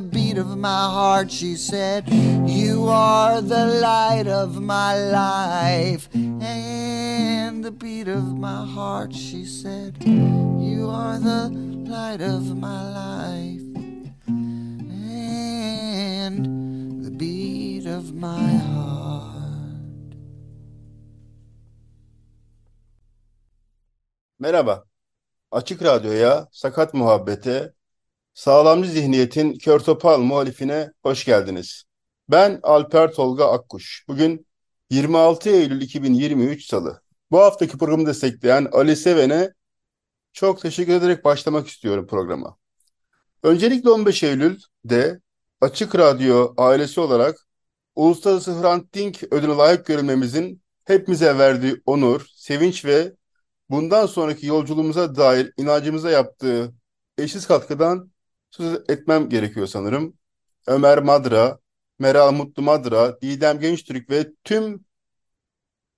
beat 0.00 0.38
of 0.38 0.56
my 0.56 0.68
heart. 0.68 1.30
She 1.30 1.56
said, 1.56 2.08
You 2.46 2.86
are 2.88 3.40
the 3.40 3.66
light 3.80 4.26
of 4.26 4.60
my 4.60 4.94
life 4.96 6.08
and 6.14 7.64
the 7.64 7.70
beat 7.70 8.08
of 8.08 8.36
my 8.38 8.64
heart. 8.64 9.14
She 9.14 9.44
said, 9.44 9.96
You 10.04 10.88
are 10.90 11.18
the 11.18 11.48
light 11.88 12.20
of 12.20 12.56
my 12.56 12.82
life 12.90 13.62
and 16.26 16.44
the 17.04 17.10
beat 17.10 17.86
of 17.86 18.14
my 18.14 18.56
heart. 18.72 18.80
Merhaba. 24.40 24.84
Açık 25.52 25.82
Radyo'ya, 25.82 26.46
Sakat 26.52 26.94
Muhabbete, 26.94 27.72
Sağlamcı 28.34 28.90
Zihniyet'in 28.90 29.58
Kör 29.58 29.80
Topal 29.80 30.18
muhalifine 30.18 30.92
hoş 31.02 31.24
geldiniz. 31.24 31.84
Ben 32.28 32.60
Alper 32.62 33.12
Tolga 33.12 33.44
Akkuş. 33.50 34.04
Bugün 34.08 34.46
26 34.90 35.50
Eylül 35.50 35.80
2023 35.80 36.66
Salı. 36.66 37.02
Bu 37.30 37.38
haftaki 37.38 37.78
programı 37.78 38.06
destekleyen 38.06 38.68
Ali 38.72 38.96
Seven'e 38.96 39.52
çok 40.32 40.62
teşekkür 40.62 40.92
ederek 40.92 41.24
başlamak 41.24 41.68
istiyorum 41.68 42.06
programa. 42.06 42.56
Öncelikle 43.42 43.90
15 43.90 44.22
Eylül'de 44.22 45.20
Açık 45.60 45.96
Radyo 45.96 46.54
ailesi 46.56 47.00
olarak 47.00 47.46
Uluslararası 47.96 48.60
Hrant 48.62 48.94
Dink 48.94 49.22
ödülüne 49.30 49.56
layık 49.56 49.86
görülmemizin 49.86 50.62
hepimize 50.84 51.38
verdiği 51.38 51.82
onur, 51.86 52.26
sevinç 52.34 52.84
ve 52.84 53.12
bundan 53.70 54.06
sonraki 54.06 54.46
yolculuğumuza 54.46 55.16
dair 55.16 55.52
inancımıza 55.56 56.10
yaptığı 56.10 56.74
eşsiz 57.18 57.46
katkıdan 57.46 58.10
söz 58.50 58.80
etmem 58.88 59.28
gerekiyor 59.28 59.66
sanırım. 59.66 60.14
Ömer 60.66 61.02
Madra, 61.02 61.58
Meral 61.98 62.32
Mutlu 62.32 62.62
Madra, 62.62 63.20
Didem 63.20 63.60
Gençtürk 63.60 64.10
ve 64.10 64.32
tüm 64.44 64.84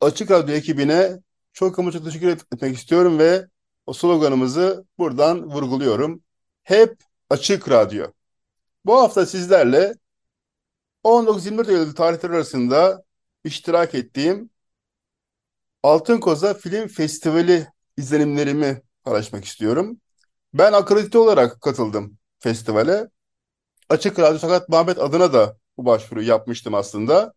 Açık 0.01 0.31
Radyo 0.31 0.55
ekibine 0.55 1.19
çok 1.53 1.79
ama 1.79 1.93
çok 1.93 2.05
teşekkür 2.05 2.29
etmek 2.29 2.77
istiyorum 2.77 3.19
ve 3.19 3.47
o 3.87 3.93
sloganımızı 3.93 4.87
buradan 4.99 5.51
vurguluyorum. 5.51 6.23
Hep 6.63 6.97
Açık 7.31 7.71
Radyo. 7.71 8.07
Bu 8.85 8.99
hafta 8.99 9.27
sizlerle 9.27 9.95
19-24 11.05 11.71
Eylül 11.71 11.95
tarihleri 11.95 12.33
arasında 12.33 13.05
iştirak 13.45 13.95
ettiğim 13.95 14.51
Altın 15.83 16.21
Koza 16.21 16.55
Film 16.55 16.89
Festivali 16.89 17.67
izlenimlerimi 17.97 18.83
paylaşmak 19.05 19.45
istiyorum. 19.45 20.01
Ben 20.55 20.73
akredite 20.73 21.19
olarak 21.19 21.61
katıldım 21.61 22.19
festivale. 22.43 23.09
Açık 23.89 24.19
Radyo 24.19 24.39
Sakat 24.39 24.69
Muhabbet 24.69 24.99
adına 24.99 25.33
da 25.33 25.57
bu 25.77 25.85
başvuruyu 25.85 26.29
yapmıştım 26.29 26.75
aslında. 26.75 27.33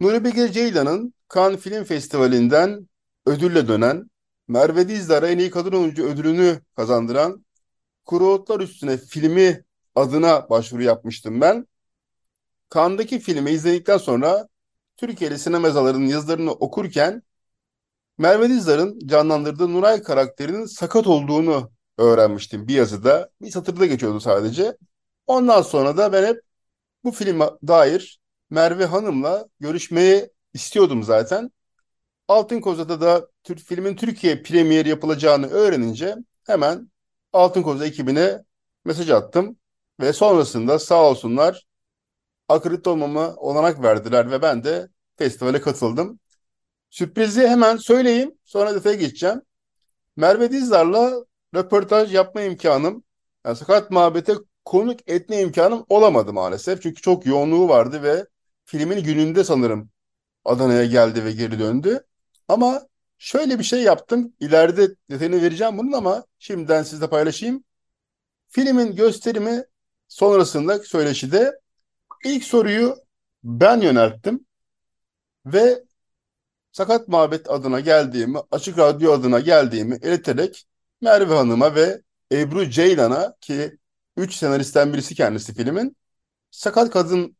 Nuri 0.00 0.24
Bilge 0.24 0.52
Ceylan'ın 0.52 1.14
Cannes 1.34 1.60
Film 1.60 1.84
Festivali'nden 1.84 2.88
ödülle 3.26 3.68
dönen, 3.68 4.10
Merve 4.48 4.88
Dizdar'a 4.88 5.28
en 5.28 5.38
iyi 5.38 5.50
kadın 5.50 5.72
oyuncu 5.72 6.04
ödülünü 6.04 6.60
kazandıran 6.76 7.44
Kuru 8.04 8.28
Otlar 8.32 8.60
Üstüne 8.60 8.96
filmi 8.96 9.64
adına 9.94 10.50
başvuru 10.50 10.82
yapmıştım 10.82 11.40
ben. 11.40 11.66
Cannes'daki 12.74 13.18
filmi 13.18 13.50
izledikten 13.50 13.98
sonra 13.98 14.48
Türkiye'li 14.96 15.38
sinemazalarının 15.38 16.06
yazılarını 16.06 16.52
okurken 16.52 17.22
Merve 18.18 18.48
Dizdar'ın 18.48 18.98
canlandırdığı 19.06 19.72
Nuray 19.72 20.02
karakterinin 20.02 20.64
sakat 20.66 21.06
olduğunu 21.06 21.70
öğrenmiştim 21.98 22.68
bir 22.68 22.74
yazıda. 22.74 23.30
Bir 23.42 23.50
satırda 23.50 23.86
geçiyordu 23.86 24.20
sadece. 24.20 24.76
Ondan 25.26 25.62
sonra 25.62 25.96
da 25.96 26.12
ben 26.12 26.26
hep 26.26 26.40
bu 27.04 27.10
filme 27.12 27.46
dair 27.68 28.20
Merve 28.50 28.84
Hanım'la 28.84 29.48
görüşmeyi 29.60 30.30
istiyordum 30.54 31.02
zaten. 31.02 31.50
Altın 32.28 32.60
Koza'da 32.60 33.00
da 33.00 33.28
Türk 33.44 33.58
filmin 33.58 33.96
Türkiye 33.96 34.42
premieri 34.42 34.88
yapılacağını 34.88 35.48
öğrenince 35.48 36.16
hemen 36.46 36.92
Altın 37.32 37.62
Koza 37.62 37.86
ekibine 37.86 38.44
mesaj 38.84 39.10
attım 39.10 39.56
ve 40.00 40.12
sonrasında 40.12 40.78
sağ 40.78 41.04
olsunlar 41.04 41.66
akredite 42.48 42.90
olmama 42.90 43.34
olanak 43.36 43.82
verdiler 43.82 44.30
ve 44.30 44.42
ben 44.42 44.64
de 44.64 44.88
festivale 45.16 45.60
katıldım. 45.60 46.20
Sürprizi 46.90 47.48
hemen 47.48 47.76
söyleyeyim 47.76 48.38
sonra 48.44 48.74
detaya 48.74 48.96
geçeceğim. 48.96 49.42
Merve 50.16 50.52
Dizdar'la 50.52 51.24
röportaj 51.54 52.14
yapma 52.14 52.40
imkanım, 52.42 53.04
yani 53.46 53.56
sakat 53.56 53.90
muhabbete 53.90 54.34
konuk 54.64 55.10
etme 55.10 55.40
imkanım 55.40 55.86
olamadı 55.88 56.32
maalesef. 56.32 56.82
Çünkü 56.82 57.02
çok 57.02 57.26
yoğunluğu 57.26 57.68
vardı 57.68 58.02
ve 58.02 58.26
filmin 58.64 59.02
gününde 59.02 59.44
sanırım 59.44 59.90
Adana'ya 60.44 60.84
geldi 60.84 61.24
ve 61.24 61.32
geri 61.32 61.58
döndü. 61.58 62.04
Ama 62.48 62.86
şöyle 63.18 63.58
bir 63.58 63.64
şey 63.64 63.82
yaptım. 63.82 64.32
İleride 64.40 64.88
detayını 65.10 65.42
vereceğim 65.42 65.78
bunun 65.78 65.92
ama 65.92 66.24
şimdiden 66.38 66.82
sizle 66.82 67.10
paylaşayım. 67.10 67.64
Filmin 68.48 68.96
gösterimi 68.96 69.64
sonrasında 70.08 70.78
söyleşide 70.78 71.52
ilk 72.24 72.44
soruyu 72.44 72.96
ben 73.44 73.80
yönelttim 73.80 74.46
ve 75.46 75.84
Sakat 76.72 77.08
Muhabbet 77.08 77.50
adına 77.50 77.80
geldiğimi, 77.80 78.38
Açık 78.50 78.78
Radyo 78.78 79.12
adına 79.12 79.40
geldiğimi 79.40 79.96
ileterek 79.96 80.66
Merve 81.00 81.34
Hanım'a 81.34 81.74
ve 81.74 82.02
Ebru 82.32 82.70
Ceylan'a 82.70 83.34
ki 83.40 83.78
üç 84.16 84.34
senaristten 84.34 84.92
birisi 84.92 85.14
kendisi 85.14 85.54
filmin 85.54 85.96
sakat 86.50 86.90
kadın 86.90 87.36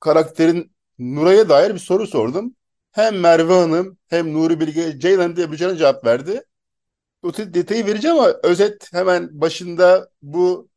karakterin 0.00 0.72
Nuray'a 0.98 1.48
dair 1.48 1.74
bir 1.74 1.78
soru 1.78 2.06
sordum. 2.06 2.56
Hem 2.92 3.20
Merve 3.20 3.54
Hanım 3.54 3.98
hem 4.08 4.34
Nuri 4.34 4.60
Bilge 4.60 5.00
Ceylan 5.00 5.36
diye 5.36 5.46
Ebru 5.46 5.56
Ceylan 5.56 5.76
cevap 5.76 6.04
verdi. 6.06 6.44
O 7.22 7.34
detayı 7.36 7.86
vereceğim 7.86 8.18
ama 8.18 8.34
özet 8.42 8.92
hemen 8.92 9.40
başında 9.40 10.10
bu 10.22 10.68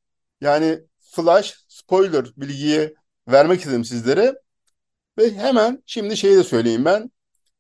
yani 0.42 0.80
flash 1.00 1.66
spoiler 1.68 2.26
bilgiyi 2.38 2.96
vermek 3.28 3.60
istedim 3.60 3.86
sizlere. 3.86 4.36
Ve 5.18 5.32
hemen 5.36 5.84
şimdi 5.86 6.18
şeyi 6.18 6.38
de 6.38 6.44
söyleyeyim 6.44 6.86
ben. 6.86 7.12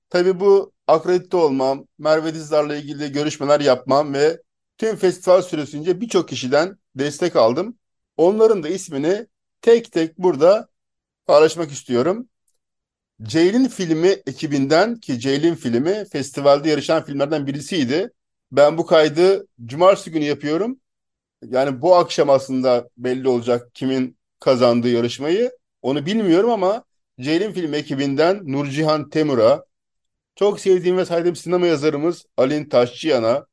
Tabii 0.09 0.39
bu 0.39 0.72
akredite 0.87 1.37
olmam, 1.37 1.87
Merve 1.97 2.33
Dizdar'la 2.33 2.75
ilgili 2.75 3.11
görüşmeler 3.11 3.59
yapmam 3.59 4.13
ve 4.13 4.41
tüm 4.77 4.95
festival 4.95 5.41
süresince 5.41 6.01
birçok 6.01 6.29
kişiden 6.29 6.77
destek 6.95 7.35
aldım. 7.35 7.77
Onların 8.17 8.63
da 8.63 8.69
ismini 8.69 9.27
tek 9.61 9.91
tek 9.91 10.17
burada 10.17 10.67
paylaşmak 11.25 11.71
istiyorum. 11.71 12.29
Ceylin 13.23 13.67
filmi 13.67 14.07
ekibinden 14.07 14.95
ki 14.95 15.19
Ceylin 15.19 15.55
filmi 15.55 16.05
festivalde 16.11 16.69
yarışan 16.69 17.03
filmlerden 17.05 17.47
birisiydi. 17.47 18.11
Ben 18.51 18.77
bu 18.77 18.85
kaydı 18.85 19.47
cumartesi 19.65 20.11
günü 20.11 20.23
yapıyorum. 20.23 20.79
Yani 21.49 21.81
bu 21.81 21.95
akşam 21.95 22.29
aslında 22.29 22.89
belli 22.97 23.27
olacak 23.27 23.75
kimin 23.75 24.17
kazandığı 24.39 24.89
yarışmayı. 24.89 25.51
Onu 25.81 26.05
bilmiyorum 26.05 26.49
ama 26.49 26.83
Ceylin 27.21 27.51
filmi 27.51 27.77
ekibinden 27.77 28.41
Nurcihan 28.43 29.09
Temur'a, 29.09 29.65
çok 30.35 30.59
sevdiğim 30.59 30.97
ve 30.97 31.05
saydığım 31.05 31.35
sinema 31.35 31.67
yazarımız 31.67 32.25
Alin 32.37 32.69
Taşçıyan'a, 32.69 33.45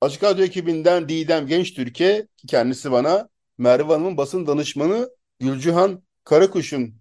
Açık 0.00 0.24
Radyo 0.24 0.44
ekibinden 0.44 1.08
Didem 1.08 1.46
Gençtürk'e 1.46 2.26
ki 2.36 2.46
kendisi 2.46 2.92
bana 2.92 3.28
Merve 3.58 3.92
Hanım'ın 3.92 4.16
basın 4.16 4.46
danışmanı 4.46 5.10
Gülcühan 5.40 6.02
Karakuş'un 6.24 6.94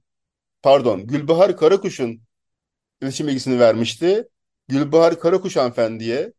pardon 0.62 1.08
Gülbahar 1.08 1.58
Karakuş'un 1.58 2.22
iletişim 3.02 3.28
bilgisini 3.28 3.60
vermişti. 3.60 4.28
Gülbahar 4.68 5.20
Karakuş 5.20 5.56
hanımefendiye, 5.56 6.34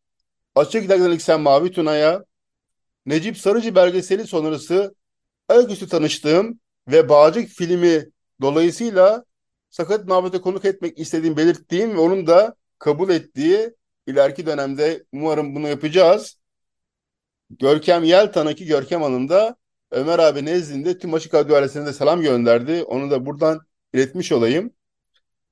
Açık 0.55 0.89
Dergi'den 0.89 1.19
Sen 1.19 1.41
Mavi 1.41 1.73
Tuna'ya, 1.73 2.25
Necip 3.07 3.39
Sarıcı 3.39 3.75
belgeseli 3.75 4.27
sonrası 4.27 4.95
ayaküstü 5.49 5.89
tanıştığım 5.89 6.61
ve 6.89 7.09
Bağcık 7.09 7.49
filmi 7.49 8.05
dolayısıyla 8.41 9.25
Sakat 9.77 10.09
Muhabbet'e 10.09 10.41
konuk 10.41 10.65
etmek 10.65 10.99
istediğim 10.99 11.37
belirttiğim 11.37 11.95
ve 11.95 11.99
onun 12.01 12.27
da 12.27 12.57
kabul 12.79 13.11
ettiği 13.11 13.75
ileriki 14.07 14.47
dönemde 14.47 15.05
umarım 15.13 15.55
bunu 15.55 15.69
yapacağız. 15.69 16.39
Görkem 17.51 18.05
Yeltan'a 18.05 18.55
ki 18.55 18.67
Görkem 18.67 19.03
Hanım 19.03 19.29
da 19.29 19.57
Ömer 19.91 20.19
abi 20.19 20.45
nezdinde 20.45 20.99
tüm 20.99 21.15
Açık 21.15 21.35
Radyo 21.35 21.57
ailesine 21.57 21.87
de 21.87 21.93
selam 21.93 22.23
gönderdi. 22.23 22.83
Onu 22.83 23.11
da 23.11 23.27
buradan 23.27 23.61
iletmiş 23.93 24.33
olayım. 24.33 24.73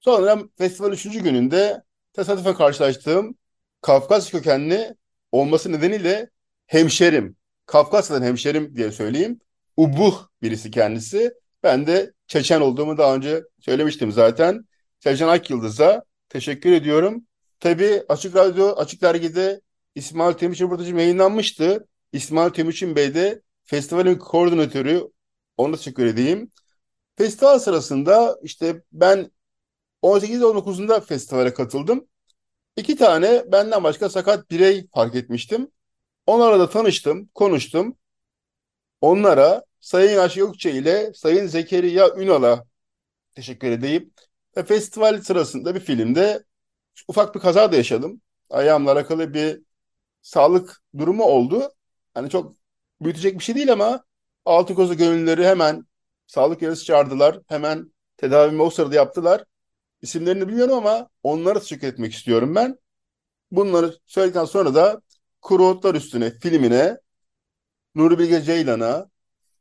Sonra 0.01 0.39
festival 0.59 0.93
üçüncü 0.93 1.21
gününde 1.21 1.83
tesadüfe 2.13 2.55
karşılaştığım 2.55 3.39
Kafkas 3.81 4.31
kökenli 4.31 4.95
olması 5.33 5.73
nedeniyle 5.73 6.31
hemşerim, 6.67 7.37
Kafkasya'dan 7.67 8.27
hemşerim 8.27 8.77
diye 8.77 8.93
söyleyeyim. 8.93 9.41
Ubuh 9.77 10.27
birisi 10.43 10.71
kendisi. 10.71 11.35
Ben 11.63 11.87
de 11.87 12.13
Çeçen 12.35 12.61
olduğumu 12.61 12.99
daha 12.99 13.15
önce 13.15 13.45
söylemiştim 13.61 14.13
zaten. 14.13 14.65
Selcan 15.01 15.29
Akyıldız'a 15.29 16.05
teşekkür 16.29 16.73
ediyorum. 16.73 17.27
Tabii 17.61 18.03
Açık 18.09 18.37
Radyo, 18.37 18.69
Açık 18.77 19.03
Dergi'de 19.03 19.61
İsmail 19.95 20.35
Timuçin 20.35 20.65
röportajım 20.65 20.99
yayınlanmıştı. 20.99 21.87
İsmail 22.13 22.51
Timuçin 22.51 22.97
Bey 22.97 23.15
de 23.15 23.43
festivalin 23.65 24.15
koordinatörü. 24.15 25.03
Ona 25.57 25.77
teşekkür 25.77 26.07
edeyim. 26.07 26.51
Festival 27.17 27.59
sırasında 27.59 28.39
işte 28.43 28.83
ben 28.93 29.31
18-19'unda 30.03 31.01
festivale 31.01 31.55
katıldım. 31.55 32.09
İki 32.77 32.97
tane 32.97 33.45
benden 33.53 33.85
başka 33.85 34.09
sakat 34.09 34.51
birey 34.51 34.89
fark 34.95 35.15
etmiştim. 35.15 35.71
Onlarla 36.27 36.61
da 36.61 36.71
tanıştım, 36.71 37.29
konuştum. 37.35 37.97
Onlara 39.01 39.65
Sayın 39.85 40.11
Yaş 40.11 40.35
Gökçe 40.35 40.73
ile 40.73 41.13
Sayın 41.15 41.47
Zekeriya 41.47 42.17
Ünal'a 42.17 42.65
teşekkür 43.35 43.71
edeyim. 43.71 44.13
Ve 44.57 44.65
festival 44.65 45.23
sırasında 45.23 45.75
bir 45.75 45.81
filmde 45.81 46.45
ufak 47.09 47.35
bir 47.35 47.41
kaza 47.41 47.73
da 47.73 47.77
yaşadım. 47.77 48.21
Ayağımla 48.51 48.93
alakalı 48.93 49.35
bir 49.35 49.63
sağlık 50.23 50.83
durumu 50.99 51.25
oldu. 51.25 51.73
Hani 52.15 52.31
çok 52.31 52.57
büyütecek 53.01 53.39
bir 53.39 53.45
şey 53.45 53.55
değil 53.55 53.73
ama 53.73 54.05
altı 54.45 54.75
kozu 54.75 54.97
gönüllüleri 54.97 55.47
hemen 55.47 55.87
sağlık 56.27 56.63
yarısı 56.63 56.85
çağırdılar. 56.85 57.41
Hemen 57.49 57.93
tedavimi 58.17 58.63
o 58.63 58.71
sırada 58.71 58.95
yaptılar. 58.95 59.45
İsimlerini 60.03 60.49
bilmiyorum 60.49 60.75
ama 60.75 61.09
onlara 61.23 61.61
teşekkür 61.61 61.87
etmek 61.89 62.13
istiyorum 62.13 62.55
ben. 62.55 62.79
Bunları 63.51 63.95
söyledikten 64.07 64.45
sonra 64.45 64.75
da 64.75 65.01
Kuru 65.43 65.67
Otlar 65.67 65.95
Üstüne 65.95 66.31
filmine 66.31 66.99
Nuri 67.95 68.19
Bilge 68.19 68.43
Ceylan'a 68.43 69.14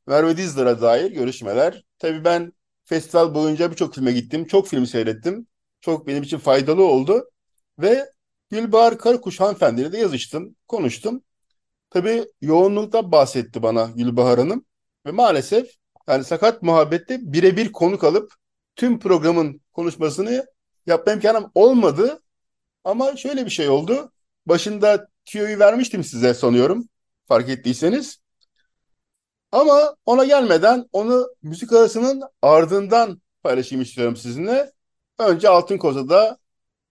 Merve 0.08 0.38
Dizdar'a 0.38 0.82
dair 0.82 1.12
görüşmeler. 1.12 1.84
Tabii 2.00 2.26
ben 2.26 2.54
festival 2.84 3.36
boyunca 3.36 3.72
birçok 3.72 3.96
filme 3.96 4.12
gittim. 4.12 4.46
Çok 4.46 4.68
film 4.68 4.86
seyrettim. 4.86 5.48
Çok 5.82 6.08
benim 6.08 6.24
için 6.24 6.38
faydalı 6.38 6.84
oldu. 6.84 7.30
Ve 7.80 8.10
Gülbahar 8.50 8.98
Karakuş 8.98 9.40
hanımefendiyle 9.40 9.92
de 9.92 9.98
yazıştım, 9.98 10.56
konuştum. 10.68 11.24
Tabii 11.90 12.26
yoğunlukta 12.42 13.12
bahsetti 13.12 13.64
bana 13.64 13.90
Gülbahar 13.96 14.40
Hanım. 14.40 14.66
Ve 15.06 15.12
maalesef 15.12 15.72
yani 16.08 16.24
sakat 16.24 16.64
muhabbette 16.64 17.20
birebir 17.34 17.72
konuk 17.72 18.04
alıp 18.04 18.34
tüm 18.76 19.00
programın 19.00 19.62
konuşmasını 19.74 20.46
yapma 20.86 21.14
imkanım 21.14 21.52
olmadı. 21.56 22.22
Ama 22.84 23.16
şöyle 23.18 23.46
bir 23.46 23.52
şey 23.52 23.70
oldu. 23.70 24.12
Başında 24.46 25.08
tüyoyu 25.26 25.60
vermiştim 25.60 26.04
size 26.04 26.34
sanıyorum. 26.34 26.90
Fark 27.28 27.50
ettiyseniz. 27.50 28.23
Ama 29.54 29.96
ona 30.06 30.26
gelmeden 30.26 30.90
onu 30.92 31.28
müzik 31.44 31.74
arasının 31.74 32.24
ardından 32.42 33.22
paylaşayım 33.44 33.82
istiyorum 33.82 34.16
sizinle. 34.16 34.72
Önce 35.20 35.50
Altın 35.50 35.78
Koza'da 35.78 36.38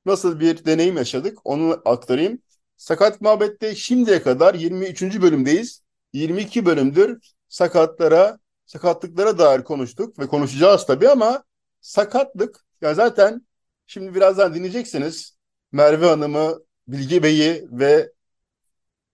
nasıl 0.07 0.41
bir 0.41 0.65
deneyim 0.65 0.97
yaşadık 0.97 1.39
onu 1.45 1.83
aktarayım. 1.85 2.43
Sakat 2.77 3.21
Muhabbet'te 3.21 3.75
şimdiye 3.75 4.23
kadar 4.23 4.55
23. 4.55 5.03
bölümdeyiz. 5.23 5.83
22 6.13 6.67
bölümdür 6.67 7.21
sakatlara, 7.49 8.39
sakatlıklara 8.67 9.39
dair 9.39 9.65
konuştuk 9.65 10.19
ve 10.19 10.27
konuşacağız 10.27 10.87
tabii 10.87 11.09
ama 11.09 11.45
sakatlık 11.81 12.65
ya 12.81 12.95
zaten 12.95 13.47
şimdi 13.87 14.15
birazdan 14.15 14.55
dinleyeceksiniz. 14.55 15.37
Merve 15.73 16.07
Hanım'ı, 16.07 16.63
Bilgi 16.89 17.23
Bey'i 17.23 17.69
ve 17.71 18.13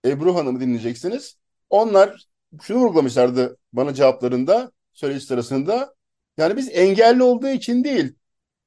Ebru 0.05 0.35
Hanım'ı 0.35 0.59
dinleyeceksiniz. 0.59 1.37
Onlar 1.69 2.28
şunu 2.61 2.77
vurgulamışlardı 2.79 3.57
bana 3.73 3.93
cevaplarında, 3.93 4.71
söyleyiş 4.93 5.23
sırasında. 5.23 5.95
Yani 6.37 6.57
biz 6.57 6.69
engelli 6.69 7.23
olduğu 7.23 7.47
için 7.47 7.83
değil, 7.83 8.15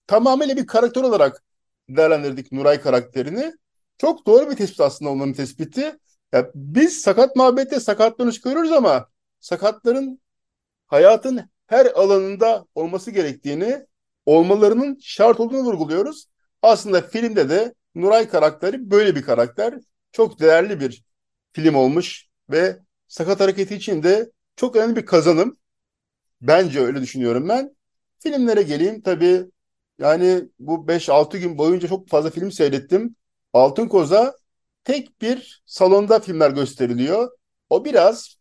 tamamıyla 0.06 0.56
bir 0.56 0.66
karakter 0.66 1.02
olarak 1.02 1.42
değerlendirdik 1.88 2.52
Nuray 2.52 2.80
karakterini. 2.80 3.52
Çok 3.98 4.26
doğru 4.26 4.50
bir 4.50 4.56
tespit 4.56 4.80
aslında 4.80 5.10
onların 5.10 5.32
tespiti. 5.32 5.98
Ya 6.32 6.50
biz 6.54 7.00
sakat 7.00 7.36
muhabbette 7.36 7.80
sakatlarını 7.80 8.32
çıkarıyoruz 8.32 8.72
ama 8.72 9.08
sakatların 9.40 10.20
hayatın 10.86 11.50
her 11.66 11.86
alanında 11.86 12.66
olması 12.74 13.10
gerektiğini, 13.10 13.86
olmalarının 14.26 14.98
şart 15.02 15.40
olduğunu 15.40 15.62
vurguluyoruz. 15.62 16.26
Aslında 16.62 17.02
filmde 17.02 17.48
de 17.50 17.74
Nuray 17.94 18.28
karakteri 18.28 18.90
böyle 18.90 19.16
bir 19.16 19.22
karakter. 19.22 19.74
Çok 20.12 20.40
değerli 20.40 20.80
bir 20.80 21.04
film 21.52 21.74
olmuş 21.74 22.26
ve 22.50 22.78
sakat 23.12 23.40
hareketi 23.40 23.74
için 23.74 24.02
de 24.02 24.30
çok 24.56 24.76
önemli 24.76 24.96
bir 24.96 25.06
kazanım. 25.06 25.56
Bence 26.40 26.80
öyle 26.80 27.02
düşünüyorum 27.02 27.48
ben. 27.48 27.76
Filmlere 28.18 28.62
geleyim. 28.62 29.02
Tabii 29.02 29.44
yani 29.98 30.44
bu 30.58 30.88
5-6 30.88 31.38
gün 31.38 31.58
boyunca 31.58 31.88
çok 31.88 32.08
fazla 32.08 32.30
film 32.30 32.52
seyrettim. 32.52 33.16
Altın 33.52 33.88
Koza 33.88 34.34
tek 34.84 35.22
bir 35.22 35.62
salonda 35.66 36.20
filmler 36.20 36.50
gösteriliyor. 36.50 37.30
O 37.70 37.84
biraz 37.84 38.36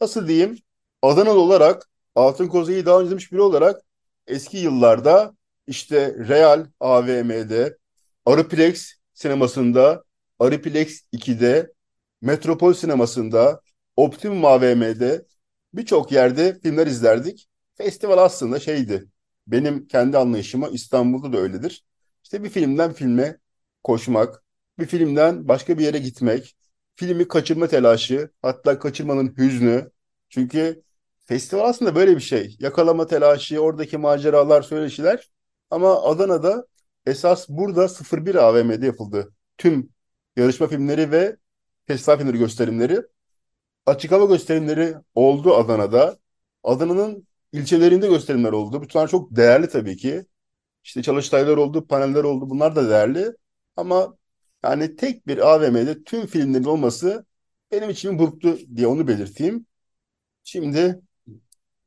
nasıl 0.00 0.28
diyeyim 0.28 0.58
Adanalı 1.02 1.40
olarak 1.40 1.88
Altın 2.14 2.48
Koza'yı 2.48 2.86
daha 2.86 2.98
önce 2.98 3.06
izlemiş 3.06 3.32
biri 3.32 3.40
olarak 3.40 3.80
eski 4.26 4.56
yıllarda 4.58 5.36
işte 5.66 6.14
Real 6.28 6.66
AVM'de, 6.80 7.78
Ariplex 8.26 8.92
sinemasında, 9.14 10.04
Ariplex 10.38 11.02
2'de, 11.12 11.72
Metropol 12.20 12.74
sinemasında, 12.74 13.60
Optimum 13.96 14.44
AVM'de 14.44 15.26
birçok 15.74 16.12
yerde 16.12 16.60
filmler 16.62 16.86
izlerdik. 16.86 17.48
Festival 17.74 18.18
aslında 18.18 18.60
şeydi. 18.60 19.06
Benim 19.46 19.86
kendi 19.86 20.18
anlayışıma 20.18 20.68
İstanbul'da 20.68 21.32
da 21.32 21.38
öyledir. 21.38 21.84
İşte 22.24 22.44
bir 22.44 22.48
filmden 22.48 22.92
filme 22.92 23.38
koşmak, 23.84 24.44
bir 24.78 24.86
filmden 24.86 25.48
başka 25.48 25.78
bir 25.78 25.84
yere 25.84 25.98
gitmek, 25.98 26.56
filmi 26.96 27.28
kaçırma 27.28 27.68
telaşı, 27.68 28.30
hatta 28.42 28.78
kaçırmanın 28.78 29.34
hüznü. 29.38 29.90
Çünkü 30.28 30.82
festival 31.26 31.68
aslında 31.68 31.94
böyle 31.94 32.16
bir 32.16 32.20
şey. 32.20 32.56
Yakalama 32.60 33.06
telaşı, 33.06 33.60
oradaki 33.60 33.98
maceralar, 33.98 34.62
söyleşiler. 34.62 35.30
Ama 35.70 36.02
Adana'da 36.02 36.66
esas 37.06 37.48
burada 37.48 37.88
01 37.88 38.34
AVM'de 38.34 38.86
yapıldı. 38.86 39.32
Tüm 39.58 39.88
yarışma 40.36 40.66
filmleri 40.66 41.10
ve 41.10 41.36
festival 41.86 42.18
filmleri 42.18 42.38
gösterimleri. 42.38 43.02
Açık 43.86 44.12
hava 44.12 44.24
gösterimleri 44.24 44.94
oldu 45.14 45.54
Adana'da. 45.56 46.18
Adana'nın 46.64 47.26
ilçelerinde 47.52 48.08
gösterimler 48.08 48.52
oldu. 48.52 48.86
Bunlar 48.94 49.08
çok 49.08 49.36
değerli 49.36 49.68
tabii 49.68 49.96
ki. 49.96 50.26
İşte 50.84 51.02
çalıştaylar 51.02 51.56
oldu, 51.56 51.86
paneller 51.86 52.24
oldu. 52.24 52.50
Bunlar 52.50 52.76
da 52.76 52.90
değerli. 52.90 53.32
Ama 53.76 54.16
yani 54.64 54.96
tek 54.96 55.26
bir 55.26 55.38
AVM'de 55.38 56.04
tüm 56.04 56.26
filmlerin 56.26 56.64
olması 56.64 57.26
benim 57.72 57.90
için 57.90 58.18
burktu 58.18 58.58
diye 58.76 58.86
onu 58.86 59.08
belirteyim. 59.08 59.66
Şimdi 60.44 61.00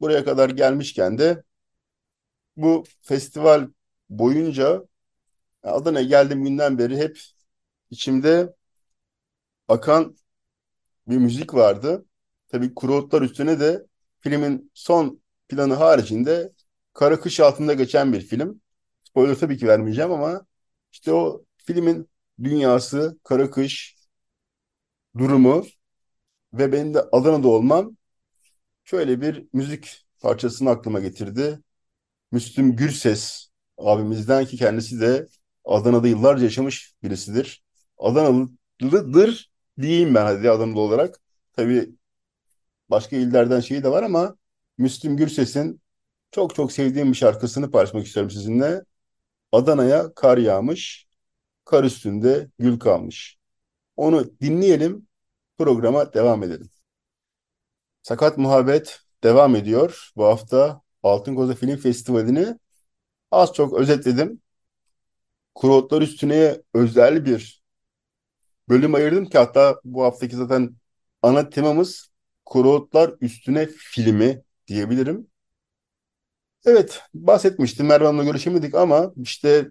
buraya 0.02 0.26
kadar 0.26 0.50
gelmişken 0.50 1.18
de 1.18 1.44
bu 2.58 2.84
festival 3.02 3.70
boyunca 4.10 4.84
Adana'ya 5.64 6.06
geldiğim 6.08 6.44
günden 6.44 6.78
beri 6.78 6.98
hep 6.98 7.20
içimde 7.92 8.56
akan 9.68 10.16
bir 11.10 11.18
müzik 11.18 11.54
vardı. 11.54 12.06
Tabii 12.48 12.74
Kuru 12.74 13.24
üstüne 13.26 13.60
de 13.60 13.86
filmin 14.20 14.72
son 14.74 15.22
planı 15.48 15.74
haricinde 15.74 16.54
Kara 16.94 17.20
Kış 17.22 17.40
altında 17.40 17.74
geçen 17.74 18.14
bir 18.14 18.22
film. 18.22 18.62
Spoiler 19.04 19.36
tabii 19.36 19.58
ki 19.58 19.68
vermeyeceğim 19.68 20.12
ama 20.12 20.46
işte 20.92 21.14
o 21.14 21.46
filmin 21.58 22.10
dünyası, 22.44 23.20
Kara 23.24 23.52
Kış 23.52 23.96
durumu 25.18 25.66
ve 26.54 26.72
benim 26.72 26.94
de 26.94 27.02
Adana'da 27.12 27.48
olmam 27.48 27.98
şöyle 28.84 29.22
bir 29.22 29.48
müzik 29.54 30.08
parçasını 30.20 30.70
aklıma 30.70 31.00
getirdi. 31.00 31.60
Müslüm 32.32 32.76
Gürses 32.76 33.50
abimizden 33.78 34.46
ki 34.46 34.58
kendisi 34.58 35.02
de 35.02 35.28
Adana'da 35.66 36.08
yıllarca 36.08 36.44
yaşamış 36.44 36.94
birisidir. 37.04 37.64
Adanalıdır 37.98 39.49
diyeyim 39.82 40.16
ben 40.16 40.26
hadi 40.26 40.52
Adanalı 40.52 40.80
olarak. 40.80 41.20
Tabii 41.54 41.90
başka 42.90 43.16
illerden 43.16 43.60
şeyi 43.60 43.84
de 43.84 43.90
var 43.92 44.04
ama 44.04 44.36
Müslüm 44.78 45.18
Gürses'in 45.18 45.82
çok 46.32 46.56
çok 46.56 46.72
sevdiğim 46.72 47.12
bir 47.12 47.18
şarkısını 47.18 47.72
paylaşmak 47.72 48.06
istiyorum 48.08 48.32
sizinle. 48.32 48.84
Adana'ya 49.52 50.14
kar 50.16 50.38
yağmış, 50.38 51.08
kar 51.66 51.84
üstünde 51.84 52.50
gül 52.60 52.80
kalmış. 52.80 53.38
Onu 53.98 54.40
dinleyelim, 54.42 55.08
programa 55.58 56.14
devam 56.14 56.44
edelim. 56.44 56.70
Sakat 58.04 58.38
Muhabbet 58.38 59.00
devam 59.24 59.56
ediyor. 59.56 60.12
Bu 60.16 60.26
hafta 60.26 60.82
Altın 61.04 61.36
Koza 61.36 61.56
Film 61.56 61.78
Festivali'ni 61.78 62.60
az 63.32 63.54
çok 63.54 63.74
özetledim. 63.74 64.42
Kurotlar 65.56 66.02
üstüne 66.02 66.62
özel 66.74 67.26
bir 67.26 67.59
bölüm 68.70 68.96
ayırdım 68.96 69.26
ki 69.26 69.38
hatta 69.38 69.82
bu 69.84 70.04
haftaki 70.04 70.36
zaten 70.36 70.76
ana 71.22 71.50
temamız 71.50 72.10
Kurotlar 72.46 73.16
üstüne 73.22 73.68
filmi 73.68 74.44
diyebilirim. 74.68 75.28
Evet 76.66 77.02
bahsetmiştim 77.14 77.86
Merve 77.88 78.24
görüşemedik 78.26 78.76
ama 78.76 79.14
işte 79.18 79.70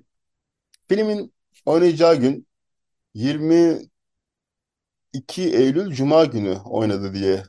filmin 0.89 1.35
oynayacağı 1.67 2.17
gün 2.17 2.47
22 3.15 3.91
Eylül 5.37 5.93
Cuma 5.95 6.25
günü 6.25 6.59
oynadı 6.65 7.15
diye 7.15 7.43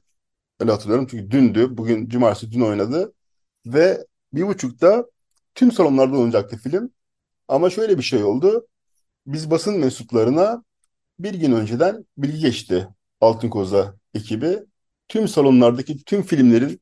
öyle 0.60 0.72
hatırlıyorum. 0.72 1.08
Çünkü 1.12 1.32
dündü. 1.32 1.78
Bugün 1.78 2.10
cumartesi 2.10 2.52
dün 2.52 2.62
oynadı. 2.62 3.14
Ve 3.66 4.08
bir 4.34 4.48
buçukta 4.48 5.06
tüm 5.56 5.72
salonlarda 5.72 6.18
oynayacaktı 6.18 6.58
film. 6.58 6.92
Ama 7.48 7.70
şöyle 7.70 7.98
bir 7.98 8.04
şey 8.04 8.24
oldu. 8.24 8.68
Biz 9.28 9.52
basın 9.52 9.80
mensuplarına 9.80 10.64
bir 11.20 11.34
gün 11.34 11.52
önceden 11.52 12.06
bilgi 12.18 12.40
geçti 12.40 12.88
Altın 13.22 13.50
Koza 13.50 13.96
ekibi. 14.14 14.60
Tüm 15.08 15.28
salonlardaki 15.28 16.04
tüm 16.04 16.24
filmlerin 16.24 16.82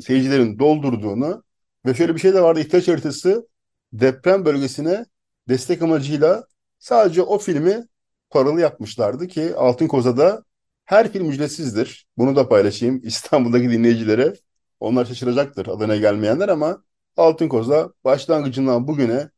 seyircilerin 0.00 0.58
doldurduğunu 0.58 1.44
ve 1.86 1.94
şöyle 1.94 2.14
bir 2.14 2.20
şey 2.20 2.34
de 2.34 2.42
vardı. 2.42 2.60
İhtiyaç 2.60 2.88
haritası 2.88 3.48
deprem 3.92 4.44
bölgesine 4.44 5.06
destek 5.48 5.82
amacıyla 5.82 6.44
sadece 6.78 7.22
o 7.22 7.38
filmi 7.38 7.86
paralı 8.30 8.60
yapmışlardı 8.60 9.26
ki 9.28 9.54
Altın 9.56 9.86
Koza'da 9.86 10.44
her 10.84 11.12
film 11.12 11.30
ücretsizdir. 11.30 12.06
Bunu 12.18 12.36
da 12.36 12.48
paylaşayım 12.48 13.00
İstanbul'daki 13.04 13.70
dinleyicilere. 13.70 14.34
Onlar 14.80 15.04
şaşıracaktır 15.04 15.66
Adana'ya 15.66 16.00
gelmeyenler 16.00 16.48
ama 16.48 16.82
Altın 17.16 17.48
Koza 17.48 17.92
başlangıcından 18.04 18.88
bugüne 18.88 19.30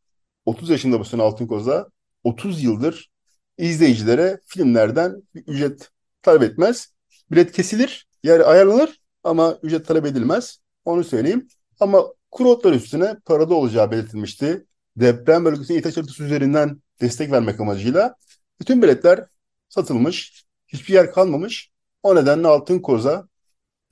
30 0.46 0.70
yaşında 0.70 1.00
bu 1.00 1.04
sene 1.04 1.22
Altın 1.22 1.46
Koza 1.46 1.88
30 2.24 2.62
yıldır 2.62 3.10
izleyicilere 3.58 4.40
filmlerden 4.46 5.22
ücret 5.34 5.90
talep 6.22 6.42
etmez. 6.42 6.92
Bilet 7.30 7.52
kesilir, 7.52 8.06
yer 8.22 8.40
ayarlanır 8.40 9.00
ama 9.24 9.58
ücret 9.62 9.86
talep 9.86 10.06
edilmez. 10.06 10.58
Onu 10.84 11.04
söyleyeyim. 11.04 11.48
Ama 11.80 12.04
kurotlar 12.30 12.72
üstüne 12.72 13.16
parada 13.24 13.54
olacağı 13.54 13.90
belirtilmişti. 13.90 14.66
Deprem 14.96 15.44
bölgesine 15.44 15.76
ihtiyaç 15.76 15.96
haritası 15.96 16.24
üzerinden 16.24 16.82
destek 17.00 17.32
vermek 17.32 17.60
amacıyla. 17.60 18.14
Bütün 18.60 18.82
biletler 18.82 19.26
satılmış. 19.68 20.44
Hiçbir 20.68 20.94
yer 20.94 21.12
kalmamış. 21.12 21.70
O 22.02 22.16
nedenle 22.16 22.48
Altın 22.48 22.78
Koza 22.78 23.28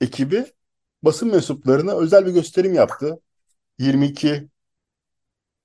ekibi 0.01 0.45
basın 1.03 1.31
mensuplarına 1.31 1.97
özel 1.97 2.25
bir 2.25 2.31
gösterim 2.31 2.73
yaptı. 2.73 3.19
22 3.79 4.49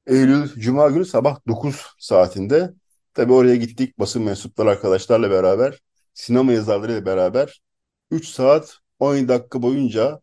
Eylül 0.06 0.48
Cuma 0.60 0.88
günü 0.90 1.04
sabah 1.04 1.46
9 1.48 1.86
saatinde. 1.98 2.74
Tabii 3.14 3.32
oraya 3.32 3.56
gittik 3.56 3.98
basın 3.98 4.22
mensupları 4.22 4.70
arkadaşlarla 4.70 5.30
beraber, 5.30 5.80
sinema 6.14 6.52
yazarlarıyla 6.52 7.06
beraber 7.06 7.62
3 8.10 8.28
saat 8.28 8.78
10 8.98 9.28
dakika 9.28 9.62
boyunca 9.62 10.20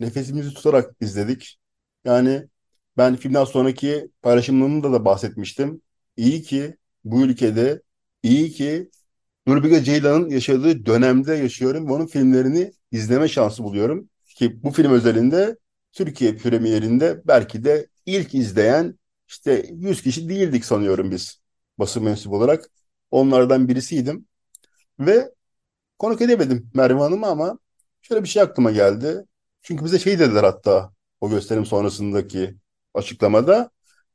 nefesimizi 0.00 0.54
tutarak 0.54 0.96
izledik. 1.00 1.58
Yani 2.04 2.48
ben 2.96 3.16
filmden 3.16 3.44
sonraki 3.44 4.10
paylaşımlarımda 4.22 4.92
da 4.92 5.04
bahsetmiştim. 5.04 5.82
İyi 6.16 6.42
ki 6.42 6.76
bu 7.04 7.22
ülkede, 7.22 7.82
iyi 8.22 8.50
ki 8.52 8.90
Nurbiga 9.46 9.84
Ceylan'ın 9.84 10.30
yaşadığı 10.30 10.86
dönemde 10.86 11.34
yaşıyorum 11.34 11.88
ve 11.88 11.92
onun 11.92 12.06
filmlerini 12.06 12.72
izleme 12.92 13.28
şansı 13.28 13.64
buluyorum. 13.64 14.08
Ki 14.26 14.62
bu 14.62 14.70
film 14.70 14.92
özelinde 14.92 15.56
Türkiye 15.92 16.36
premierinde 16.36 17.22
belki 17.26 17.64
de 17.64 17.86
ilk 18.06 18.34
izleyen 18.34 18.98
işte 19.28 19.66
100 19.72 20.02
kişi 20.02 20.28
değildik 20.28 20.64
sanıyorum 20.64 21.10
biz 21.10 21.45
basın 21.78 22.04
mensubu 22.04 22.36
olarak. 22.36 22.70
Onlardan 23.10 23.68
birisiydim. 23.68 24.28
Ve 25.00 25.34
konuk 25.98 26.22
edemedim 26.22 26.70
Merve 26.74 27.00
Hanım'ı 27.00 27.26
ama 27.26 27.58
şöyle 28.02 28.22
bir 28.22 28.28
şey 28.28 28.42
aklıma 28.42 28.70
geldi. 28.70 29.24
Çünkü 29.62 29.84
bize 29.84 29.98
şey 29.98 30.18
dediler 30.18 30.44
hatta 30.44 30.92
o 31.20 31.30
gösterim 31.30 31.66
sonrasındaki 31.66 32.56
açıklamada. 32.94 33.70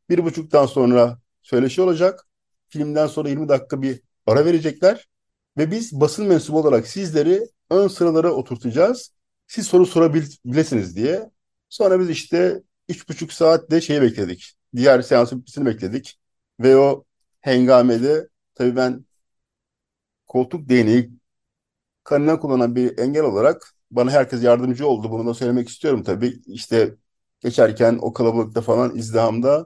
Bir 0.10 0.24
buçuktan 0.26 0.66
sonra 0.66 1.20
söyleşi 1.42 1.82
olacak. 1.82 2.28
Filmden 2.70 3.08
sonra 3.08 3.30
20 3.30 3.50
dakika 3.50 3.82
bir 3.82 4.02
ara 4.28 4.46
verecekler. 4.46 5.10
Ve 5.58 5.72
biz 5.72 6.02
basın 6.02 6.26
mensubu 6.28 6.60
olarak 6.60 6.88
sizleri 6.88 7.48
ön 7.70 7.88
sıralara 7.88 8.32
oturtacağız. 8.32 9.14
Siz 9.48 9.68
soru 9.68 9.86
sorabilirsiniz 9.86 10.96
diye. 10.96 11.30
Sonra 11.70 12.00
biz 12.00 12.10
işte 12.10 12.64
üç 12.90 13.10
buçuk 13.10 13.34
saatte 13.34 13.82
şeyi 13.82 14.02
bekledik. 14.02 14.54
Diğer 14.76 15.02
seansın 15.02 15.40
bitmesini 15.40 15.66
bekledik. 15.66 16.20
Ve 16.60 16.78
o 16.78 17.06
hengamede 17.42 18.30
tabii 18.56 18.76
ben 18.76 19.06
koltuk 20.28 20.70
değneği 20.70 21.12
kanına 22.04 22.40
kullanan 22.40 22.76
bir 22.76 22.98
engel 23.00 23.24
olarak 23.24 23.74
bana 23.92 24.12
herkes 24.12 24.44
yardımcı 24.44 24.88
oldu. 24.88 25.12
Bunu 25.12 25.28
da 25.28 25.34
söylemek 25.34 25.70
istiyorum 25.70 26.04
tabii. 26.04 26.42
İşte 26.48 26.96
geçerken 27.40 28.00
o 28.02 28.14
kalabalıkta 28.14 28.62
falan 28.62 28.96
izdihamda 28.98 29.66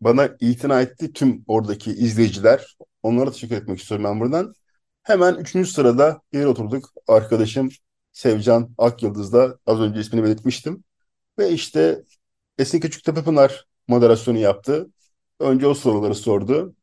bana 0.00 0.30
itina 0.40 0.82
etti 0.82 1.12
tüm 1.12 1.44
oradaki 1.46 1.90
izleyiciler. 1.90 2.76
Onlara 3.02 3.32
teşekkür 3.32 3.56
etmek 3.56 3.78
istiyorum 3.80 4.04
ben 4.04 4.20
buradan. 4.20 4.54
Hemen 5.02 5.34
üçüncü 5.34 5.70
sırada 5.70 6.22
yer 6.32 6.44
oturduk. 6.46 6.92
Arkadaşım 7.08 7.70
Sevcan 8.12 8.74
Akyıldız'da 8.78 9.58
az 9.66 9.80
önce 9.80 10.00
ismini 10.00 10.24
belirtmiştim. 10.24 10.84
Ve 11.38 11.50
işte 11.50 12.02
Esin 12.58 12.80
Küçüktepe 12.80 13.22
moderasyonu 13.88 14.38
yaptı. 14.38 14.90
Önce 15.40 15.66
o 15.66 15.74
soruları 15.74 16.14
sordu. 16.14 16.74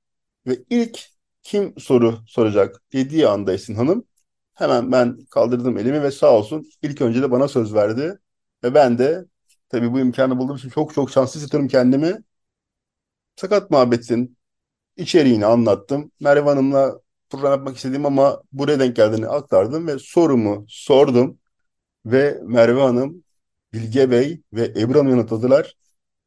Ve 0.48 0.60
ilk 0.70 1.00
kim 1.44 1.74
soru 1.80 2.20
soracak 2.28 2.82
dediği 2.94 3.28
anda 3.28 3.54
Esin 3.54 3.76
Hanım 3.76 4.06
hemen 4.54 4.92
ben 4.92 5.18
kaldırdım 5.32 5.78
elimi 5.78 6.04
ve 6.04 6.12
sağ 6.12 6.32
olsun 6.38 6.70
ilk 6.82 7.02
önce 7.02 7.22
de 7.22 7.32
bana 7.32 7.48
söz 7.48 7.74
verdi. 7.74 8.20
Ve 8.64 8.74
ben 8.74 8.98
de 8.98 9.26
tabii 9.70 9.94
bu 9.94 10.00
imkanı 10.00 10.38
bulduğum 10.38 10.58
için 10.58 10.70
çok 10.70 10.94
çok 10.94 11.12
şanslı 11.12 11.40
hissediyorum 11.40 11.68
kendimi. 11.68 12.18
Sakat 13.36 13.72
muhabbetin 13.72 14.38
içeriğini 14.98 15.46
anlattım. 15.46 16.12
Merve 16.20 16.50
Hanım'la 16.50 17.02
program 17.30 17.52
yapmak 17.52 17.78
istedim 17.78 18.06
ama 18.06 18.44
buraya 18.52 18.80
denk 18.80 18.96
geldiğini 18.96 19.28
aktardım 19.28 19.88
ve 19.88 20.00
sorumu 20.00 20.66
sordum. 20.70 21.40
Ve 22.06 22.42
Merve 22.44 22.82
Hanım, 22.82 23.24
Bilge 23.74 24.12
Bey 24.12 24.42
ve 24.54 24.66
Ebru 24.66 25.00
Hanım 25.00 25.10
yanıtladılar. 25.12 25.76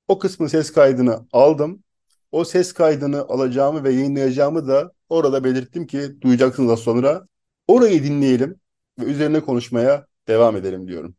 O 0.09 0.19
kısmın 0.19 0.49
ses 0.49 0.73
kaydını 0.73 1.27
aldım. 1.33 1.85
O 2.33 2.45
ses 2.45 2.73
kaydını 2.73 3.21
alacağımı 3.23 3.85
ve 3.85 3.93
yayınlayacağımı 3.93 4.69
da 4.69 4.93
orada 5.09 5.45
belirttim 5.45 5.87
ki 5.87 6.01
duyacaksınız 6.21 6.71
az 6.71 6.79
sonra. 6.79 7.27
Orayı 7.69 8.05
dinleyelim 8.05 8.57
ve 9.01 9.05
üzerine 9.05 9.41
konuşmaya 9.41 10.07
devam 10.29 10.57
edelim 10.57 10.89
diyorum. 10.89 11.15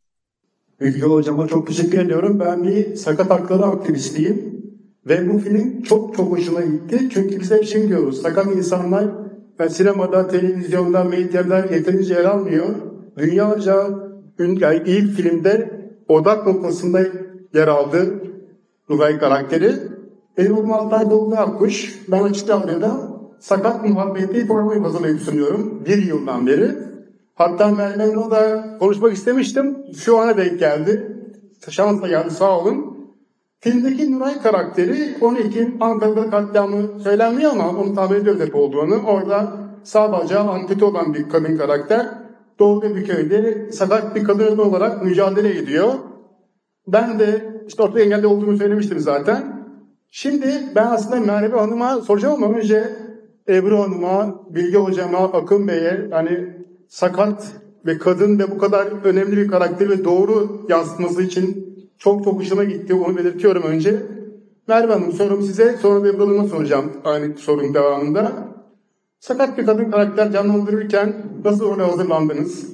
Bilge 0.81 1.01
hocama 1.01 1.47
çok 1.47 1.67
teşekkür 1.67 1.99
ediyorum. 1.99 2.39
Ben 2.39 2.63
bir 2.63 2.95
sakat 2.95 3.29
hakları 3.29 3.63
aktivistiyim. 3.63 4.61
Ve 5.07 5.33
bu 5.33 5.39
film 5.39 5.81
çok 5.81 6.15
çok 6.15 6.31
hoşuma 6.31 6.61
gitti. 6.61 7.09
Çünkü 7.13 7.39
biz 7.39 7.51
hep 7.51 7.63
şey 7.63 7.87
diyoruz. 7.87 8.21
Sakat 8.21 8.55
insanlar 8.55 9.05
ve 9.59 9.69
sinemada, 9.69 10.27
televizyonda, 10.27 11.03
medyada 11.03 11.57
yeterince 11.57 12.13
yer 12.13 12.25
almıyor. 12.25 12.75
Dünyaca 13.17 13.89
yani 14.39 14.83
ilk 14.85 15.15
filmde 15.15 15.81
odak 16.07 16.47
noktasında 16.47 17.01
yer 17.53 17.67
aldı 17.67 18.21
Nugay 18.89 19.19
karakteri. 19.19 19.73
Benim 20.37 20.55
adım 20.55 20.73
Altay 20.73 21.09
Dolgu 21.09 21.35
Akkuş. 21.35 21.99
Ben 22.07 22.23
açık 22.23 22.49
radyoda 22.49 23.11
sakat 23.39 23.89
muhabbeti 23.89 24.47
formayı 24.47 24.81
hazırlayıp 24.81 25.21
sunuyorum. 25.21 25.85
Bir 25.85 26.05
yıldan 26.05 26.47
beri. 26.47 26.75
Hatta 27.35 27.67
Merve 27.67 28.15
da 28.15 28.77
konuşmak 28.79 29.13
istemiştim. 29.13 29.77
Şu 29.97 30.17
ana 30.17 30.37
denk 30.37 30.59
geldi. 30.59 31.17
Şansla 31.69 32.07
geldi 32.07 32.31
sağ 32.31 32.59
olun. 32.59 32.97
Filmdeki 33.59 34.11
Nuray 34.11 34.41
karakteri 34.41 35.15
12 35.21 35.77
Ankara'da 35.79 36.29
katliamı 36.29 36.99
söylenmiyor 36.99 37.51
ama 37.51 37.69
onu 37.69 37.95
tahmin 37.95 38.15
ediyoruz 38.15 38.41
hep 38.41 38.55
olduğunu. 38.55 38.95
Orada 39.07 39.53
sağ 39.83 40.11
bacağı 40.11 40.49
ampute 40.49 40.85
olan 40.85 41.13
bir 41.13 41.29
kadın 41.29 41.57
karakter. 41.57 42.09
Doğu 42.59 42.81
bir 42.81 43.05
köyde 43.05 43.71
sakat 43.71 44.15
bir 44.15 44.23
kadın 44.23 44.57
olarak 44.57 45.03
mücadele 45.03 45.57
ediyor. 45.59 45.93
Ben 46.87 47.19
de 47.19 47.61
işte 47.67 47.83
orta 47.83 47.99
engelli 47.99 48.27
olduğumu 48.27 48.57
söylemiştim 48.57 48.99
zaten. 48.99 49.60
Şimdi 50.13 50.63
ben 50.75 50.85
aslında 50.85 51.19
Merve 51.19 51.57
Hanım'a 51.57 52.01
soracağım 52.01 52.43
ama 52.43 52.57
önce 52.57 52.95
Ebru 53.49 53.79
Hanım'a, 53.79 54.45
Bilge 54.49 54.77
Hocam'a, 54.77 55.17
Akın 55.17 55.67
Bey'e 55.67 56.07
yani 56.11 56.57
sakat 56.87 57.51
ve 57.85 57.97
kadın 57.97 58.39
ve 58.39 58.51
bu 58.51 58.57
kadar 58.57 58.87
önemli 59.03 59.37
bir 59.37 59.47
karakteri 59.47 59.89
ve 59.89 60.03
doğru 60.03 60.65
yansıtması 60.69 61.21
için 61.21 61.75
çok 61.97 62.23
çok 62.23 62.39
hoşuma 62.39 62.63
gitti. 62.63 62.93
Onu 62.93 63.17
belirtiyorum 63.17 63.63
önce. 63.63 64.01
Merve 64.67 64.93
Hanım 64.93 65.11
sorum 65.11 65.41
size 65.41 65.77
sonra 65.81 66.03
da 66.03 66.07
Ebru 66.07 66.27
Hanım'a 66.27 66.47
soracağım 66.47 66.91
aynı 67.05 67.37
sorunun 67.37 67.73
devamında. 67.73 68.31
Sakat 69.19 69.57
bir 69.57 69.65
kadın 69.65 69.91
karakter 69.91 70.31
canlandırırken 70.31 71.13
nasıl 71.45 71.65
ona 71.65 71.87
hazırlandınız? 71.87 72.65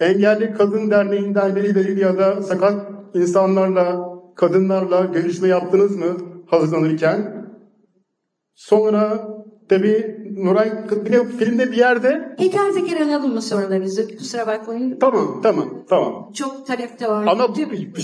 Engelli 0.00 0.54
Kadın 0.54 0.90
Derneği'nden 0.90 1.56
biri 1.56 2.00
ya 2.00 2.18
da 2.18 2.42
sakat 2.42 2.74
insanlarla, 3.14 4.08
kadınlarla 4.34 5.04
görüşme 5.04 5.48
yaptınız 5.48 5.96
mı 5.96 6.31
hazırlanırken? 6.52 7.46
Sonra 8.54 9.28
tabii 9.68 10.22
Nuray 10.36 10.72
bir 11.04 11.12
de 11.12 11.24
filmde 11.24 11.72
bir 11.72 11.76
yerde 11.76 12.34
Teker 12.38 12.72
teker 12.72 13.00
alalım 13.00 13.34
mı 13.34 13.42
sorularınızı? 13.42 14.16
Kusura 14.16 14.46
bakmayın. 14.46 14.98
tamam 15.00 15.40
tamam 15.42 15.68
tamam. 15.88 16.32
Çok 16.32 16.66
talep 16.66 17.00
de 17.00 17.08
var. 17.08 17.26
Ama 17.26 17.48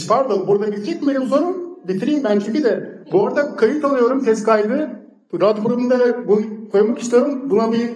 pardon 0.09 0.47
burada 0.47 0.67
bitecek 0.67 1.03
mi 1.03 1.09
benim 1.09 1.29
sorum? 1.29 1.79
Bitireyim 1.89 2.25
ben 2.25 2.39
çünkü 2.39 2.65
de. 2.65 3.03
Bu 3.13 3.27
arada 3.27 3.57
kayıt 3.57 3.85
alıyorum 3.85 4.21
ses 4.21 4.45
kaydı. 4.45 4.91
Radyo 5.35 5.63
programında 5.63 6.29
bunu 6.29 6.41
koymak 6.73 6.99
istiyorum. 6.99 7.51
Buna 7.51 7.73
bir 7.73 7.91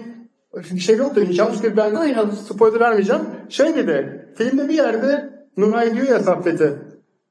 bir 0.73 0.79
şey 0.79 0.97
yoktur 0.97 1.21
inşallah 1.21 1.53
çünkü 1.53 1.77
ben 1.77 1.95
Buyurun. 1.95 2.29
spoiler 2.29 2.79
vermeyeceğim. 2.79 3.21
Şey 3.49 3.75
dedi, 3.75 4.29
filmde 4.37 4.69
bir 4.69 4.73
yerde 4.73 5.33
Nuray 5.57 5.93
diyor 5.93 6.07
ya 6.07 6.19
Saffet'e, 6.19 6.73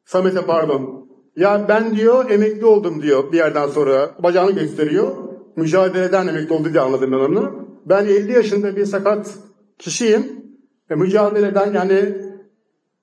Samet'e 0.05 0.41
pardon. 0.47 1.02
Ya 1.37 1.69
ben 1.69 1.97
diyor 1.97 2.31
emekli 2.31 2.67
oldum 2.67 3.03
diyor 3.03 3.33
bir 3.33 3.37
yerden 3.37 3.69
sonra. 3.69 4.11
Bacağını 4.23 4.51
gösteriyor. 4.51 5.17
Mücadeleden 5.57 6.27
emekli 6.27 6.55
oldu 6.55 6.73
diye 6.73 6.83
anladım 6.83 7.13
ben 7.13 7.17
onu. 7.17 7.69
Ben 7.87 8.05
50 8.05 8.33
yaşında 8.33 8.77
bir 8.77 8.85
sakat 8.85 9.35
kişiyim. 9.79 10.43
Ve 10.91 10.95
mücadeleden 10.95 11.73
yani 11.73 12.15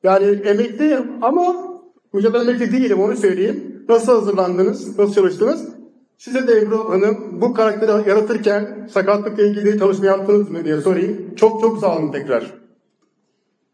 yani 0.04 0.26
emekliyim 0.26 1.12
ama 1.22 1.56
mücadele 2.14 2.52
emekli 2.52 2.72
değilim 2.72 3.02
onu 3.02 3.18
söyleyeyim. 3.18 3.86
Nasıl 3.90 4.14
hazırlandınız? 4.14 5.00
Nasıl 5.00 5.14
çalıştınız? 5.14 5.68
Size 6.18 6.48
de 6.48 6.60
Ebru 6.60 6.90
Hanım 6.90 7.42
bu 7.42 7.54
karakteri 7.54 8.10
yaratırken 8.10 8.90
sakatlıkla 8.94 9.44
ilgili 9.44 9.80
çalışma 9.80 10.06
yaptınız 10.06 10.50
mı 10.50 10.66
diye 10.66 10.82
sorayım. 10.82 11.36
Çok 11.36 11.62
çok 11.62 11.80
sağ 11.80 11.98
olun 11.98 12.12
tekrar. 12.12 12.54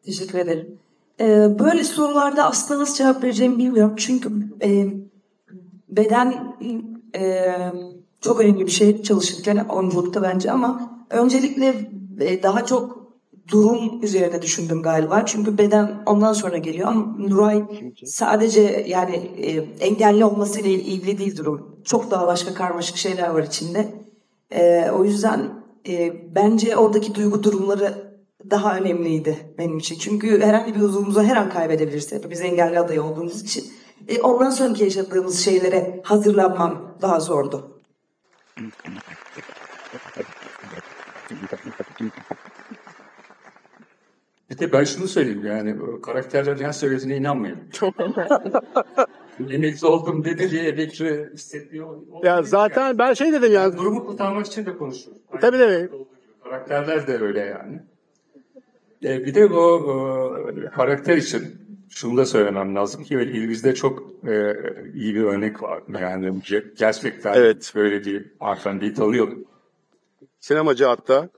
Teşekkür 0.06 0.40
ederim. 0.40 0.78
Ee, 1.20 1.60
böyle 1.60 1.84
sorularda 1.84 2.46
aslında 2.46 2.80
nasıl 2.80 2.96
cevap 2.96 3.24
vereceğimi 3.24 3.58
bilmiyorum. 3.58 3.94
Çünkü 3.98 4.30
e, 4.64 4.88
beden 5.90 6.56
e, 7.16 7.52
çok 8.22 8.40
önemli 8.40 8.66
bir 8.66 8.72
şey 8.72 9.04
çalışırken 9.04 9.66
oyunculukta 9.70 10.24
bence 10.24 10.52
ama 10.52 10.92
öncelikle 11.10 11.90
e, 12.20 12.44
daha 12.44 12.66
çok 12.66 13.06
durum 13.52 14.04
üzerine 14.04 14.42
düşündüm 14.42 14.82
galiba. 14.82 15.26
Çünkü 15.26 15.58
beden 15.58 16.04
ondan 16.06 16.34
sonra 16.34 16.58
geliyor 16.58 16.88
ama 16.88 17.16
Nuray 17.18 17.64
sadece 18.06 18.86
yani 18.88 19.16
e, 19.16 19.52
engelli 19.86 20.26
olmasıyla 20.26 20.70
ilgili 20.70 21.18
değil 21.18 21.38
durum. 21.38 21.76
Çok 21.84 22.12
daha 22.12 22.28
başka 22.28 22.54
karmaşık 22.54 22.98
şeyler 22.98 23.30
var 23.30 23.44
içinde. 23.44 23.88
E, 24.52 24.90
o 24.92 25.06
yüzden 25.06 25.50
e, 25.88 26.14
bence 26.36 26.78
oradaki 26.78 27.16
duygu 27.16 27.44
durumları 27.44 28.15
daha 28.50 28.78
önemliydi 28.78 29.38
benim 29.58 29.78
için. 29.78 30.00
Çünkü 30.00 30.42
herhangi 30.42 30.76
bir 30.76 30.80
uzvumuzu 30.80 31.24
her 31.24 31.36
an 31.36 31.50
kaybedebiliriz. 31.50 32.30
Biz 32.30 32.42
engelli 32.42 32.80
adayı 32.80 33.04
olduğumuz 33.04 33.42
için. 33.42 33.66
E, 34.08 34.22
ondan 34.22 34.50
sonraki 34.50 34.84
yaşadığımız 34.84 35.40
şeylere 35.40 36.02
hazırlanmam 36.04 36.98
daha 37.02 37.20
zordu. 37.20 37.82
Bir 44.50 44.58
de 44.60 44.74
ben 44.74 44.84
şunu 44.84 45.08
söyleyeyim 45.08 45.46
yani 45.46 45.80
bu 45.80 46.02
karakterlerin 46.02 46.64
her 46.64 46.72
söylediğine 46.72 47.18
inanmayın. 47.18 47.58
emekli 49.50 49.88
oldum 49.88 50.26
dedi 50.26 50.52
diye 50.52 50.64
emekli 50.64 51.30
hissetmiyor. 51.34 52.02
Ya 52.24 52.44
zaten 52.44 52.98
ben 52.98 53.14
şey 53.14 53.34
dedim 53.34 53.54
yani. 53.54 53.78
Durumu 53.78 54.06
kurtarmak 54.06 54.46
için 54.46 54.66
de 54.66 54.78
konuşuyor. 54.78 55.18
Tabii 55.42 55.58
tabii. 55.58 55.90
Karakterler 56.44 57.08
de 57.08 57.18
öyle 57.18 57.40
yani. 57.40 57.82
E, 59.06 59.26
bir 59.26 59.36
de 59.36 59.46
o 59.46 60.38
e, 60.50 60.66
karakter 60.66 61.18
için 61.18 61.44
şunu 61.90 62.18
da 62.18 62.26
söylemem 62.26 62.76
lazım 62.76 63.04
ki 63.04 63.16
elimizde 63.16 63.76
çok 63.76 64.04
e, 64.28 64.54
iyi 64.94 65.16
bir 65.16 65.24
örnek 65.24 65.64
var. 65.64 65.84
Yani 66.02 66.28
ge- 66.28 66.76
gerçekten 66.78 67.34
Evet. 67.34 67.72
böyle 67.76 68.06
bir 68.06 68.26
hanımefendiyi 68.40 68.94
tanıyorum. 68.94 69.46
Sinemacı 70.40 70.86
hatta. 70.86 71.30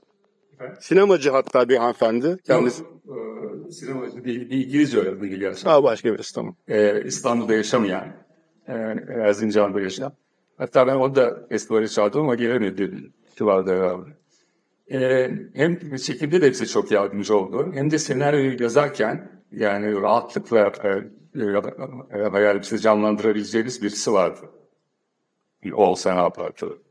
Sinemacı 0.80 1.30
hatta 1.30 1.68
bir 1.68 1.76
hanımefendi. 1.76 2.36
Kendisi. 2.46 2.82
E, 3.68 3.70
sinemacı 3.70 4.24
bir, 4.24 4.50
bir 4.50 4.64
İngilizce 4.66 4.98
öğretmeni 4.98 5.30
biliyorsun. 5.32 5.68
Aa 5.70 5.82
başka 5.82 6.14
birisi 6.14 6.34
tamam. 6.34 6.56
e, 6.68 7.02
İstanbul'da 7.04 7.54
yaşamayan, 7.54 8.04
e, 8.68 8.72
Erzincan'da 9.08 9.80
yaşayan. 9.80 10.12
Hatta 10.58 10.86
ben 10.86 10.94
onu 10.94 11.14
da 11.14 11.46
festivale 11.48 11.88
çağırdım 11.88 12.20
ama 12.20 12.34
gelemedi 12.34 12.92
Çıvar'da 13.38 13.66
beraber. 13.66 14.12
E, 14.92 15.30
hem 15.54 15.96
çekimde 15.96 16.42
de 16.42 16.50
bize 16.50 16.66
çok 16.66 16.90
yardımcı 16.90 17.36
oldu. 17.36 17.70
Hem 17.74 17.90
de 17.90 17.98
senaryoyu 17.98 18.62
yazarken 18.62 19.42
yani 19.52 20.02
rahatlıkla 20.02 20.72
e, 20.84 20.88
e, 22.18 22.22
hayalimizi 22.22 22.78
canlandırabileceğimiz 22.78 23.82
birisi 23.82 24.12
vardı. 24.12 24.40
Bir 25.64 25.72
olsa 25.72 26.14
ne 26.14 26.20
yapardı? 26.20 26.82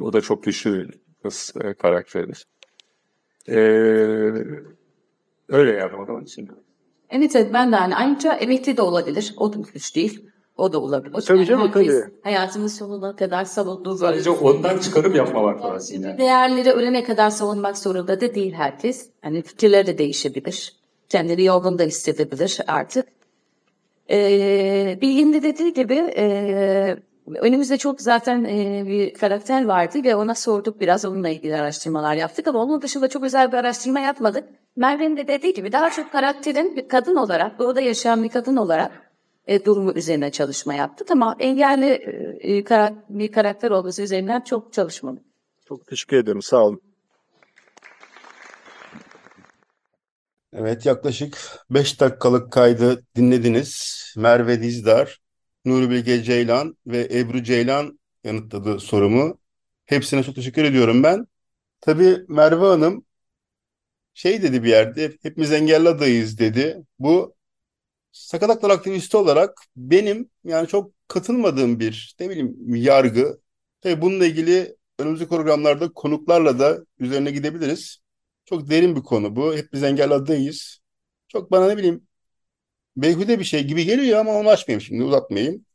O 0.00 0.12
da 0.12 0.20
çok 0.20 0.44
güçlü 0.44 0.88
kız 1.22 1.54
e, 1.64 1.74
karakteri. 1.74 2.32
E, 3.48 3.56
öyle 5.48 5.72
yani 5.72 5.96
o 5.96 6.06
zaman 6.06 6.24
için. 6.24 6.50
Evet 7.10 7.36
evet 7.36 7.50
ben 7.52 7.72
de 7.72 7.76
hani 7.76 7.96
ayrıca 7.96 8.32
emekli 8.32 8.76
de 8.76 8.82
olabilir. 8.82 9.34
O 9.36 9.52
da 9.52 9.58
güç 9.74 9.96
değil. 9.96 10.30
O 10.56 10.72
da 10.72 10.78
olabilir. 10.80 11.20
Tabii 11.20 11.46
canım, 11.46 11.72
herkes 11.74 12.00
tabii. 12.00 12.14
Hayatının 12.22 12.66
sonuna 12.66 13.16
kadar 13.16 13.44
savunduğu 13.44 13.96
Sadece 13.96 14.30
ondan 14.30 14.78
çıkarım 14.78 15.14
yapmamak 15.14 15.64
lazım. 15.64 16.02
Yani. 16.02 16.18
değerleri 16.18 16.70
ölene 16.72 17.04
kadar 17.04 17.30
savunmak 17.30 17.78
zorunda 17.78 18.20
da 18.20 18.34
değil 18.34 18.52
herkes. 18.52 19.10
Hani 19.22 19.42
fikirleri 19.42 19.86
de 19.86 19.98
değişebilir. 19.98 20.74
Kendini 21.08 21.44
yorgun 21.44 21.78
da 21.78 21.82
hissedebilir 21.82 22.58
artık. 22.66 23.06
Ee, 24.10 24.98
Bilgin 25.00 25.32
de 25.32 25.42
dediği 25.42 25.72
gibi 25.72 25.94
e, 25.94 26.96
önümüzde 27.40 27.76
çok 27.76 28.00
zaten 28.00 28.44
e, 28.44 28.84
bir 28.86 29.14
karakter 29.14 29.64
vardı 29.64 30.04
ve 30.04 30.16
ona 30.16 30.34
sorduk 30.34 30.80
biraz 30.80 31.04
onunla 31.04 31.28
ilgili 31.28 31.56
araştırmalar 31.56 32.14
yaptık 32.14 32.46
ama 32.46 32.58
onun 32.58 32.82
dışında 32.82 33.08
çok 33.08 33.24
özel 33.24 33.52
bir 33.52 33.56
araştırma 33.56 34.00
yapmadık. 34.00 34.44
Merve'nin 34.76 35.16
de 35.16 35.28
dediği 35.28 35.54
gibi 35.54 35.72
daha 35.72 35.90
çok 35.90 36.12
karakterin 36.12 36.76
bir 36.76 36.88
kadın 36.88 37.16
olarak, 37.16 37.58
burada 37.58 37.80
yaşayan 37.80 38.24
bir 38.24 38.28
kadın 38.28 38.56
olarak 38.56 39.13
e, 39.46 39.64
durumu 39.64 39.92
üzerine 39.92 40.32
çalışma 40.32 40.74
yaptık 40.74 41.10
ama 41.10 41.36
engelli 41.38 41.90
e, 42.40 42.64
kara- 42.64 43.04
bir 43.08 43.32
karakter 43.32 43.70
olması 43.70 44.02
üzerinden 44.02 44.40
çok 44.40 44.72
çalışmadık. 44.72 45.22
Çok 45.68 45.86
teşekkür 45.86 46.16
ederim. 46.16 46.42
Sağ 46.42 46.64
olun. 46.64 46.80
Evet 50.52 50.86
yaklaşık 50.86 51.38
5 51.70 52.00
dakikalık 52.00 52.52
kaydı 52.52 53.02
dinlediniz. 53.16 54.04
Merve 54.16 54.62
Dizdar, 54.62 55.20
Nuri 55.64 55.90
Bilge 55.90 56.22
Ceylan 56.22 56.76
ve 56.86 57.08
Ebru 57.12 57.42
Ceylan 57.42 57.98
yanıtladı 58.24 58.80
sorumu. 58.80 59.38
Hepsine 59.86 60.22
çok 60.22 60.34
teşekkür 60.34 60.64
ediyorum 60.64 61.02
ben. 61.02 61.26
Tabii 61.80 62.24
Merve 62.28 62.66
Hanım 62.66 63.04
şey 64.14 64.42
dedi 64.42 64.62
bir 64.62 64.68
yerde, 64.68 65.12
hepimiz 65.22 65.52
engelli 65.52 65.88
adayız 65.88 66.38
dedi. 66.38 66.84
Bu 66.98 67.33
sakat 68.14 68.50
haklar 68.50 68.70
aktivisti 68.70 69.16
olarak 69.16 69.60
benim 69.76 70.30
yani 70.44 70.68
çok 70.68 70.92
katılmadığım 71.08 71.80
bir 71.80 72.16
ne 72.20 72.30
bileyim 72.30 72.74
yargı. 72.74 73.40
Tabii 73.80 74.02
bununla 74.02 74.26
ilgili 74.26 74.76
önümüzdeki 74.98 75.30
programlarda 75.30 75.92
konuklarla 75.92 76.58
da 76.58 76.78
üzerine 76.98 77.30
gidebiliriz. 77.30 77.98
Çok 78.44 78.70
derin 78.70 78.96
bir 78.96 79.02
konu 79.02 79.36
bu. 79.36 79.56
Hep 79.56 79.72
biz 79.72 79.82
adayız. 79.84 80.78
Çok 81.28 81.50
bana 81.50 81.68
ne 81.68 81.76
bileyim 81.76 82.08
beyhude 82.96 83.38
bir 83.38 83.44
şey 83.44 83.64
gibi 83.64 83.84
geliyor 83.84 84.20
ama 84.20 84.32
onu 84.32 84.48
açmayayım 84.48 84.80
şimdi 84.80 85.04
uzatmayayım. 85.04 85.66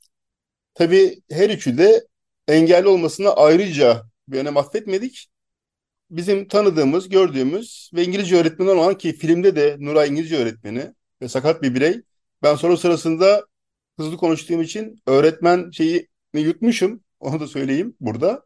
Tabii 0.73 1.21
her 1.31 1.49
üçü 1.49 1.77
de 1.77 2.07
engelli 2.47 2.87
olmasına 2.87 3.29
ayrıca 3.29 4.03
bir 4.27 4.39
önem 4.39 4.57
affetmedik. 4.57 5.27
Bizim 6.11 6.47
tanıdığımız, 6.47 7.09
gördüğümüz 7.09 7.91
ve 7.93 8.03
İngilizce 8.05 8.35
öğretmeni 8.37 8.69
olan 8.69 8.97
ki 8.97 9.13
filmde 9.13 9.55
de 9.55 9.77
Nuray 9.79 10.09
İngilizce 10.09 10.37
öğretmeni 10.37 10.93
ve 11.21 11.27
sakat 11.27 11.61
bir 11.63 11.75
birey. 11.75 12.01
Ben 12.43 12.55
soru 12.55 12.77
sırasında 12.77 13.45
hızlı 13.97 14.17
konuştuğum 14.17 14.61
için 14.61 15.01
öğretmen 15.07 15.71
şeyi 15.71 16.07
yutmuşum. 16.33 17.03
Onu 17.19 17.39
da 17.39 17.47
söyleyeyim 17.47 17.95
burada. 17.99 18.45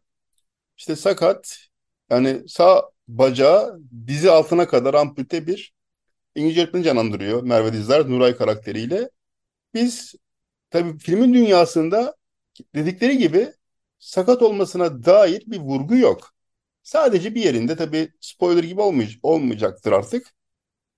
İşte 0.76 0.96
sakat 0.96 1.58
yani 2.10 2.48
sağ 2.48 2.90
bacağı 3.08 3.80
dizi 4.06 4.30
altına 4.30 4.68
kadar 4.68 4.94
ampute 4.94 5.46
bir 5.46 5.74
İngilizce 6.34 6.62
öğretmeni 6.62 6.84
canlandırıyor 6.84 7.42
Merve 7.42 7.72
Dizdar 7.72 8.10
Nuray 8.10 8.36
karakteriyle. 8.36 9.10
Biz 9.74 10.14
tabii 10.70 10.98
filmin 10.98 11.34
dünyasında 11.34 12.16
dedikleri 12.74 13.18
gibi 13.18 13.52
sakat 13.98 14.42
olmasına 14.42 15.04
dair 15.04 15.44
bir 15.46 15.58
vurgu 15.60 15.96
yok. 15.96 16.32
Sadece 16.82 17.34
bir 17.34 17.44
yerinde 17.44 17.76
tabii 17.76 18.12
spoiler 18.20 18.64
gibi 18.64 18.80
olmay 18.80 19.08
olmayacaktır 19.22 19.92
artık. 19.92 20.34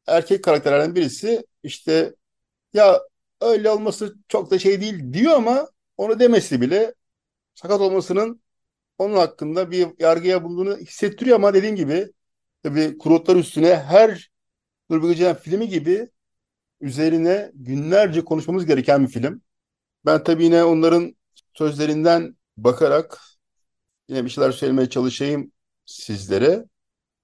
Erkek 0.06 0.44
karakterlerden 0.44 0.94
birisi 0.94 1.46
işte 1.62 2.14
ya 2.76 3.00
öyle 3.40 3.70
olması 3.70 4.16
çok 4.28 4.50
da 4.50 4.58
şey 4.58 4.80
değil 4.80 5.12
diyor 5.12 5.32
ama 5.34 5.68
onu 5.96 6.20
demesi 6.20 6.60
bile 6.60 6.94
sakat 7.54 7.80
olmasının 7.80 8.42
onun 8.98 9.16
hakkında 9.16 9.70
bir 9.70 9.88
yargıya 9.98 10.44
bulunduğunu 10.44 10.76
hissettiriyor 10.78 11.36
ama 11.36 11.54
dediğim 11.54 11.76
gibi 11.76 12.08
tabii 12.62 12.98
kurotlar 12.98 13.36
üstüne 13.36 13.76
her 13.76 14.30
Nuri 14.90 15.02
Bilge 15.02 15.34
filmi 15.34 15.68
gibi 15.68 16.10
üzerine 16.80 17.52
günlerce 17.54 18.24
konuşmamız 18.24 18.66
gereken 18.66 19.02
bir 19.06 19.12
film. 19.12 19.42
Ben 20.06 20.24
tabii 20.24 20.44
yine 20.44 20.64
onların 20.64 21.16
sözlerinden 21.54 22.36
bakarak 22.56 23.20
yine 24.08 24.24
bir 24.24 24.30
şeyler 24.30 24.52
söylemeye 24.52 24.90
çalışayım 24.90 25.52
sizlere. 25.86 26.64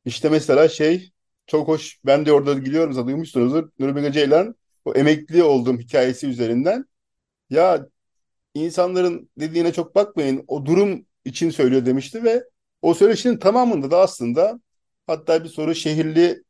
İşte 0.04 0.28
mesela 0.28 0.68
şey 0.68 1.12
çok 1.46 1.68
hoş. 1.68 2.00
Ben 2.06 2.26
de 2.26 2.32
orada 2.32 2.54
gidiyorum 2.54 2.92
zaten 2.92 3.08
duymuşsunuzdur. 3.08 3.70
Nuri 3.78 3.96
Bilge 3.96 4.12
Ceylan 4.12 4.54
o 4.84 4.94
emekli 4.94 5.42
olduğum 5.42 5.78
hikayesi 5.78 6.26
üzerinden 6.26 6.84
ya 7.50 7.86
insanların 8.54 9.30
dediğine 9.38 9.72
çok 9.72 9.94
bakmayın 9.94 10.44
o 10.48 10.66
durum 10.66 11.06
için 11.24 11.50
söylüyor 11.50 11.86
demişti 11.86 12.24
ve 12.24 12.44
o 12.82 12.94
söyleşinin 12.94 13.38
tamamında 13.38 13.90
da 13.90 13.98
aslında 13.98 14.60
hatta 15.06 15.44
bir 15.44 15.48
soru 15.48 15.74
şehirli 15.74 16.42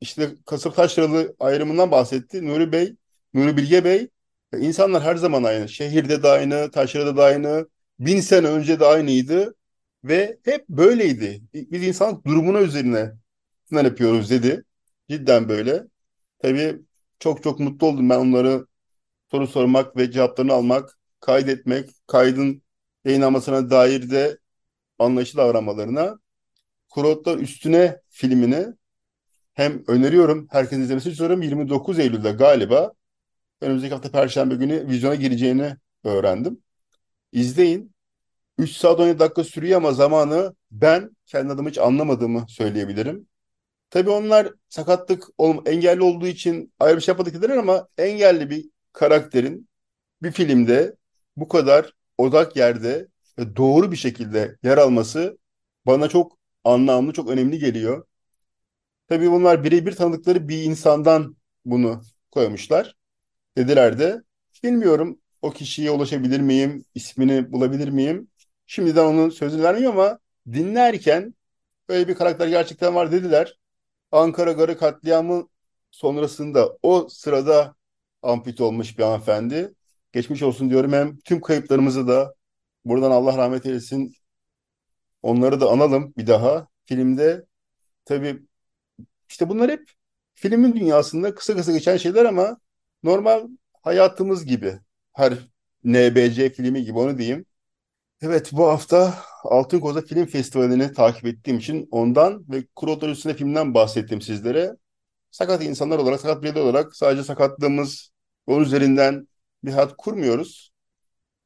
işte 0.00 0.30
Kasım 0.46 0.72
Taşralı 0.72 1.36
ayrımından 1.40 1.90
bahsetti. 1.90 2.46
Nuri 2.46 2.72
Bey, 2.72 2.96
Nuri 3.34 3.56
Bilge 3.56 3.84
Bey 3.84 4.08
insanlar 4.58 5.02
her 5.02 5.16
zaman 5.16 5.44
aynı. 5.44 5.68
Şehirde 5.68 6.22
de 6.22 6.28
aynı, 6.28 6.70
taşrada 6.70 7.16
da 7.16 7.24
aynı, 7.24 7.68
bin 8.00 8.20
sene 8.20 8.46
önce 8.46 8.80
de 8.80 8.86
aynıydı 8.86 9.54
ve 10.04 10.38
hep 10.44 10.68
böyleydi. 10.68 11.42
Biz 11.54 11.84
insan 11.84 12.22
durumuna 12.24 12.60
üzerine 12.60 13.12
ne 13.70 13.82
yapıyoruz 13.82 14.30
dedi. 14.30 14.64
Cidden 15.10 15.48
böyle. 15.48 15.84
Tabii 16.38 16.78
çok 17.20 17.42
çok 17.42 17.60
mutlu 17.60 17.86
oldum 17.86 18.10
ben 18.10 18.18
onları 18.18 18.66
soru 19.30 19.46
sormak 19.46 19.96
ve 19.96 20.10
cevaplarını 20.10 20.52
almak, 20.52 20.98
kaydetmek, 21.20 21.90
kaydın 22.06 22.62
yayınlanmasına 23.04 23.70
dair 23.70 24.10
de 24.10 24.38
anlayışlı 24.98 25.38
davranmalarına. 25.38 26.18
Kurotlar 26.90 27.38
Üstüne 27.38 28.00
filmini 28.10 28.66
hem 29.54 29.84
öneriyorum, 29.88 30.48
herkesin 30.50 30.82
izlemesini 30.82 31.10
istiyorum. 31.12 31.42
29 31.42 31.98
Eylül'de 31.98 32.30
galiba 32.32 32.92
önümüzdeki 33.60 33.94
hafta 33.94 34.10
Perşembe 34.10 34.54
günü 34.54 34.88
vizyona 34.88 35.14
gireceğini 35.14 35.76
öğrendim. 36.04 36.62
İzleyin. 37.32 37.94
3 38.58 38.72
saat 38.72 39.00
17 39.00 39.18
dakika 39.18 39.44
sürüyor 39.44 39.76
ama 39.76 39.92
zamanı 39.92 40.54
ben 40.70 41.16
kendi 41.26 41.52
adıma 41.52 41.70
hiç 41.70 41.78
anlamadığımı 41.78 42.44
söyleyebilirim. 42.48 43.28
Tabii 43.90 44.10
onlar 44.10 44.52
sakatlık 44.68 45.24
engelli 45.66 46.02
olduğu 46.02 46.26
için 46.26 46.72
ayrı 46.80 46.96
bir 46.96 47.02
şey 47.02 47.12
yapmadık 47.12 47.58
ama 47.58 47.88
engelli 47.98 48.50
bir 48.50 48.70
karakterin 48.92 49.68
bir 50.22 50.32
filmde 50.32 50.96
bu 51.36 51.48
kadar 51.48 51.92
odak 52.18 52.56
yerde 52.56 53.08
doğru 53.56 53.92
bir 53.92 53.96
şekilde 53.96 54.56
yer 54.62 54.78
alması 54.78 55.38
bana 55.86 56.08
çok 56.08 56.38
anlamlı, 56.64 57.12
çok 57.12 57.28
önemli 57.30 57.58
geliyor. 57.58 58.06
Tabii 59.08 59.30
bunlar 59.30 59.64
birebir 59.64 59.92
tanıdıkları 59.92 60.48
bir 60.48 60.62
insandan 60.62 61.36
bunu 61.64 62.02
koymuşlar. 62.30 62.94
Dediler 63.58 63.98
de 63.98 64.22
bilmiyorum 64.64 65.20
o 65.42 65.50
kişiye 65.52 65.90
ulaşabilir 65.90 66.40
miyim, 66.40 66.84
ismini 66.94 67.52
bulabilir 67.52 67.88
miyim? 67.88 68.28
Şimdiden 68.66 69.04
onun 69.04 69.30
sözünü 69.30 69.62
vermiyor 69.62 69.92
ama 69.92 70.18
dinlerken 70.52 71.34
böyle 71.88 72.08
bir 72.08 72.14
karakter 72.14 72.48
gerçekten 72.48 72.94
var 72.94 73.12
dediler. 73.12 73.58
Ankara 74.12 74.52
Garı 74.52 74.78
katliamı 74.78 75.48
sonrasında 75.90 76.78
o 76.82 77.08
sırada 77.10 77.74
ampute 78.22 78.64
olmuş 78.64 78.98
bir 78.98 79.02
hanımefendi. 79.04 79.74
Geçmiş 80.12 80.42
olsun 80.42 80.70
diyorum 80.70 80.92
hem 80.92 81.18
tüm 81.18 81.40
kayıplarımızı 81.40 82.08
da 82.08 82.34
buradan 82.84 83.10
Allah 83.10 83.36
rahmet 83.38 83.66
eylesin 83.66 84.14
onları 85.22 85.60
da 85.60 85.70
analım 85.70 86.14
bir 86.16 86.26
daha. 86.26 86.68
Filmde 86.86 87.46
tabii 88.04 88.42
işte 89.30 89.48
bunlar 89.48 89.70
hep 89.72 89.90
filmin 90.34 90.74
dünyasında 90.76 91.34
kısa 91.36 91.56
kısa 91.56 91.72
geçen 91.72 91.96
şeyler 91.96 92.24
ama 92.24 92.58
normal 93.02 93.48
hayatımız 93.82 94.46
gibi. 94.46 94.80
Her 95.14 95.34
NBC 95.84 96.50
filmi 96.50 96.84
gibi 96.84 96.98
onu 96.98 97.18
diyeyim. 97.18 97.46
Evet 98.22 98.50
bu 98.52 98.68
hafta 98.68 99.14
Altın 99.44 99.80
Koza 99.80 100.02
Film 100.02 100.26
Festivali'ni 100.26 100.92
takip 100.92 101.26
ettiğim 101.26 101.58
için 101.58 101.88
ondan 101.90 102.44
ve 102.48 102.66
Kurotlar 102.76 103.08
Üstüne 103.08 103.34
filmden 103.34 103.74
bahsettim 103.74 104.20
sizlere. 104.20 104.76
Sakat 105.30 105.64
insanlar 105.64 105.98
olarak, 105.98 106.20
sakat 106.20 106.42
bireyler 106.42 106.60
olarak 106.60 106.96
sadece 106.96 107.24
sakatlığımız 107.24 108.10
onun 108.46 108.64
üzerinden 108.64 109.28
bir 109.64 109.72
hayat 109.72 109.96
kurmuyoruz. 109.96 110.72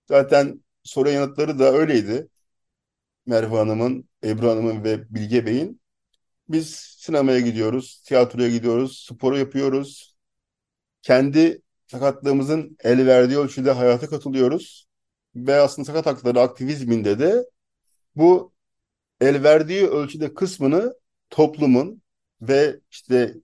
Zaten 0.08 0.64
soru 0.82 1.10
yanıtları 1.10 1.58
da 1.58 1.72
öyleydi. 1.72 2.28
Merve 3.26 3.56
Hanım'ın, 3.56 4.08
Ebru 4.24 4.50
Hanım'ın 4.50 4.84
ve 4.84 5.14
Bilge 5.14 5.46
Bey'in. 5.46 5.80
Biz 6.48 6.70
sinemaya 6.98 7.40
gidiyoruz, 7.40 8.02
tiyatroya 8.06 8.48
gidiyoruz, 8.48 9.06
sporu 9.08 9.38
yapıyoruz. 9.38 10.16
Kendi 11.02 11.62
sakatlığımızın 11.86 12.76
el 12.84 13.06
verdiği 13.06 13.38
ölçüde 13.38 13.72
hayata 13.72 14.08
katılıyoruz 14.08 14.86
ve 15.36 15.54
aslında 15.60 15.86
sakat 15.86 16.06
hakları 16.06 16.40
aktivizminde 16.40 17.18
de 17.18 17.44
bu 18.16 18.52
el 19.20 19.42
verdiği 19.42 19.86
ölçüde 19.86 20.34
kısmını 20.34 20.94
toplumun 21.30 22.02
ve 22.42 22.80
işte 22.90 23.34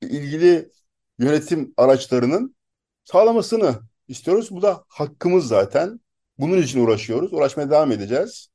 ilgili 0.00 0.70
yönetim 1.18 1.74
araçlarının 1.76 2.56
sağlamasını 3.04 3.80
istiyoruz. 4.08 4.50
Bu 4.50 4.62
da 4.62 4.84
hakkımız 4.88 5.46
zaten. 5.46 6.00
Bunun 6.38 6.62
için 6.62 6.80
uğraşıyoruz. 6.84 7.32
Uğraşmaya 7.32 7.70
devam 7.70 7.92
edeceğiz. 7.92 8.48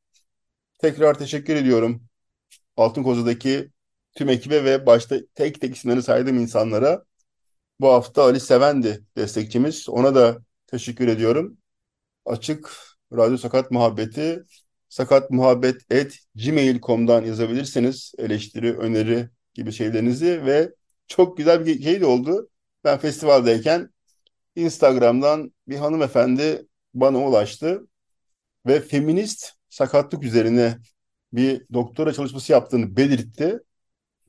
Tekrar 0.80 1.20
teşekkür 1.20 1.56
ediyorum 1.56 2.04
Altın 2.78 3.04
Koza'daki 3.04 3.72
tüm 4.16 4.30
ekibe 4.30 4.64
ve 4.64 4.86
başta 4.86 5.18
tek 5.36 5.62
tek 5.62 5.76
isimlerini 5.76 6.04
saydığım 6.04 6.40
insanlara. 6.40 7.04
Bu 7.80 7.88
hafta 7.88 8.24
Ali 8.24 8.40
Sevendi 8.40 9.04
destekçimiz. 9.18 9.90
Ona 9.90 10.16
da 10.16 10.38
teşekkür 10.68 11.08
ediyorum 11.08 11.58
açık 12.26 12.78
radyo 13.14 13.38
sakat 13.38 13.72
muhabbeti 13.72 14.44
sakat 14.90 15.32
muhabbet 15.32 15.82
et 15.92 16.20
gmail.com'dan 16.36 17.26
yazabilirsiniz 17.26 18.14
eleştiri, 18.18 18.78
öneri 18.78 19.30
gibi 19.54 19.72
şeylerinizi 19.72 20.46
ve 20.46 20.72
çok 21.08 21.38
güzel 21.38 21.66
bir 21.66 21.84
şey 21.84 22.02
de 22.02 22.06
oldu. 22.06 22.50
Ben 22.84 22.98
festivaldeyken 22.98 23.90
Instagram'dan 24.56 25.54
bir 25.68 25.78
hanımefendi 25.78 26.68
bana 26.94 27.18
ulaştı 27.28 27.88
ve 28.66 28.82
feminist 28.82 29.52
sakatlık 29.70 30.24
üzerine 30.24 30.78
bir 31.34 31.66
doktora 31.74 32.14
çalışması 32.14 32.52
yaptığını 32.52 32.98
belirtti 32.98 33.60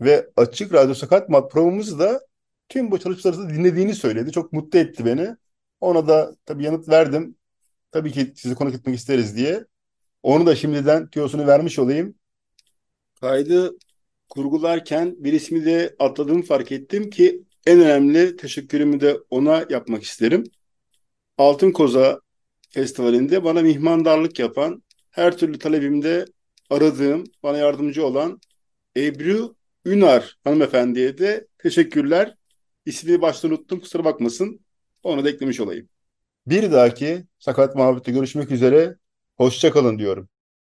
ve 0.01 0.31
Açık 0.37 0.75
Radyo 0.75 0.94
Sakat 0.94 1.29
Mat 1.29 1.51
programımızı 1.53 1.99
da 1.99 2.21
tüm 2.68 2.90
bu 2.90 2.99
çalışmaları 3.01 3.51
dinlediğini 3.51 3.94
söyledi. 3.94 4.33
Çok 4.33 4.53
mutlu 4.53 4.79
etti 4.79 5.05
beni. 5.05 5.37
Ona 5.81 6.09
da 6.09 6.37
tabii 6.47 6.64
yanıt 6.64 6.88
verdim 6.88 7.37
tabii 7.90 8.12
ki 8.12 8.33
sizi 8.37 8.55
konuk 8.55 8.75
etmek 8.75 8.97
isteriz 8.97 9.37
diye. 9.37 9.64
Onu 10.22 10.46
da 10.46 10.57
şimdiden 10.57 11.11
tüyosunu 11.11 11.46
vermiş 11.46 11.78
olayım. 11.78 12.14
Kaydı 13.20 13.76
kurgularken 14.28 15.14
bir 15.18 15.33
ismi 15.33 15.64
de 15.64 15.96
atladığımı 15.98 16.42
fark 16.42 16.72
ettim 16.72 17.11
ki 17.11 17.42
en 17.66 17.81
önemli 17.81 18.37
teşekkürümü 18.37 19.00
de 19.00 19.18
ona 19.31 19.66
yapmak 19.70 20.02
isterim. 20.02 20.44
Altın 21.38 21.72
Koza 21.72 22.20
Festivali'nde 22.70 23.44
bana 23.44 23.62
mihmandarlık 23.62 24.38
yapan, 24.38 24.83
her 25.11 25.38
türlü 25.38 25.59
talebimde 25.59 26.24
aradığım, 26.70 27.24
bana 27.42 27.59
yardımcı 27.59 28.07
olan 28.07 28.40
Ebru 28.96 29.57
Ünar 29.85 30.38
hanımefendiye 30.44 31.18
de 31.18 31.46
teşekkürler. 31.59 32.35
İsmini 32.87 33.22
başta 33.22 33.48
unuttum 33.48 33.81
kusura 33.81 34.04
bakmasın. 34.04 34.61
Onu 35.02 35.24
da 35.24 35.31
eklemiş 35.31 35.61
olayım. 35.61 35.88
Bir 36.46 36.72
dahaki 36.72 37.24
Sakat 37.38 37.76
Muhabbet'te 37.76 38.12
görüşmek 38.12 38.50
üzere. 38.50 38.96
Hoşçakalın 39.38 39.98
diyorum. 39.98 40.29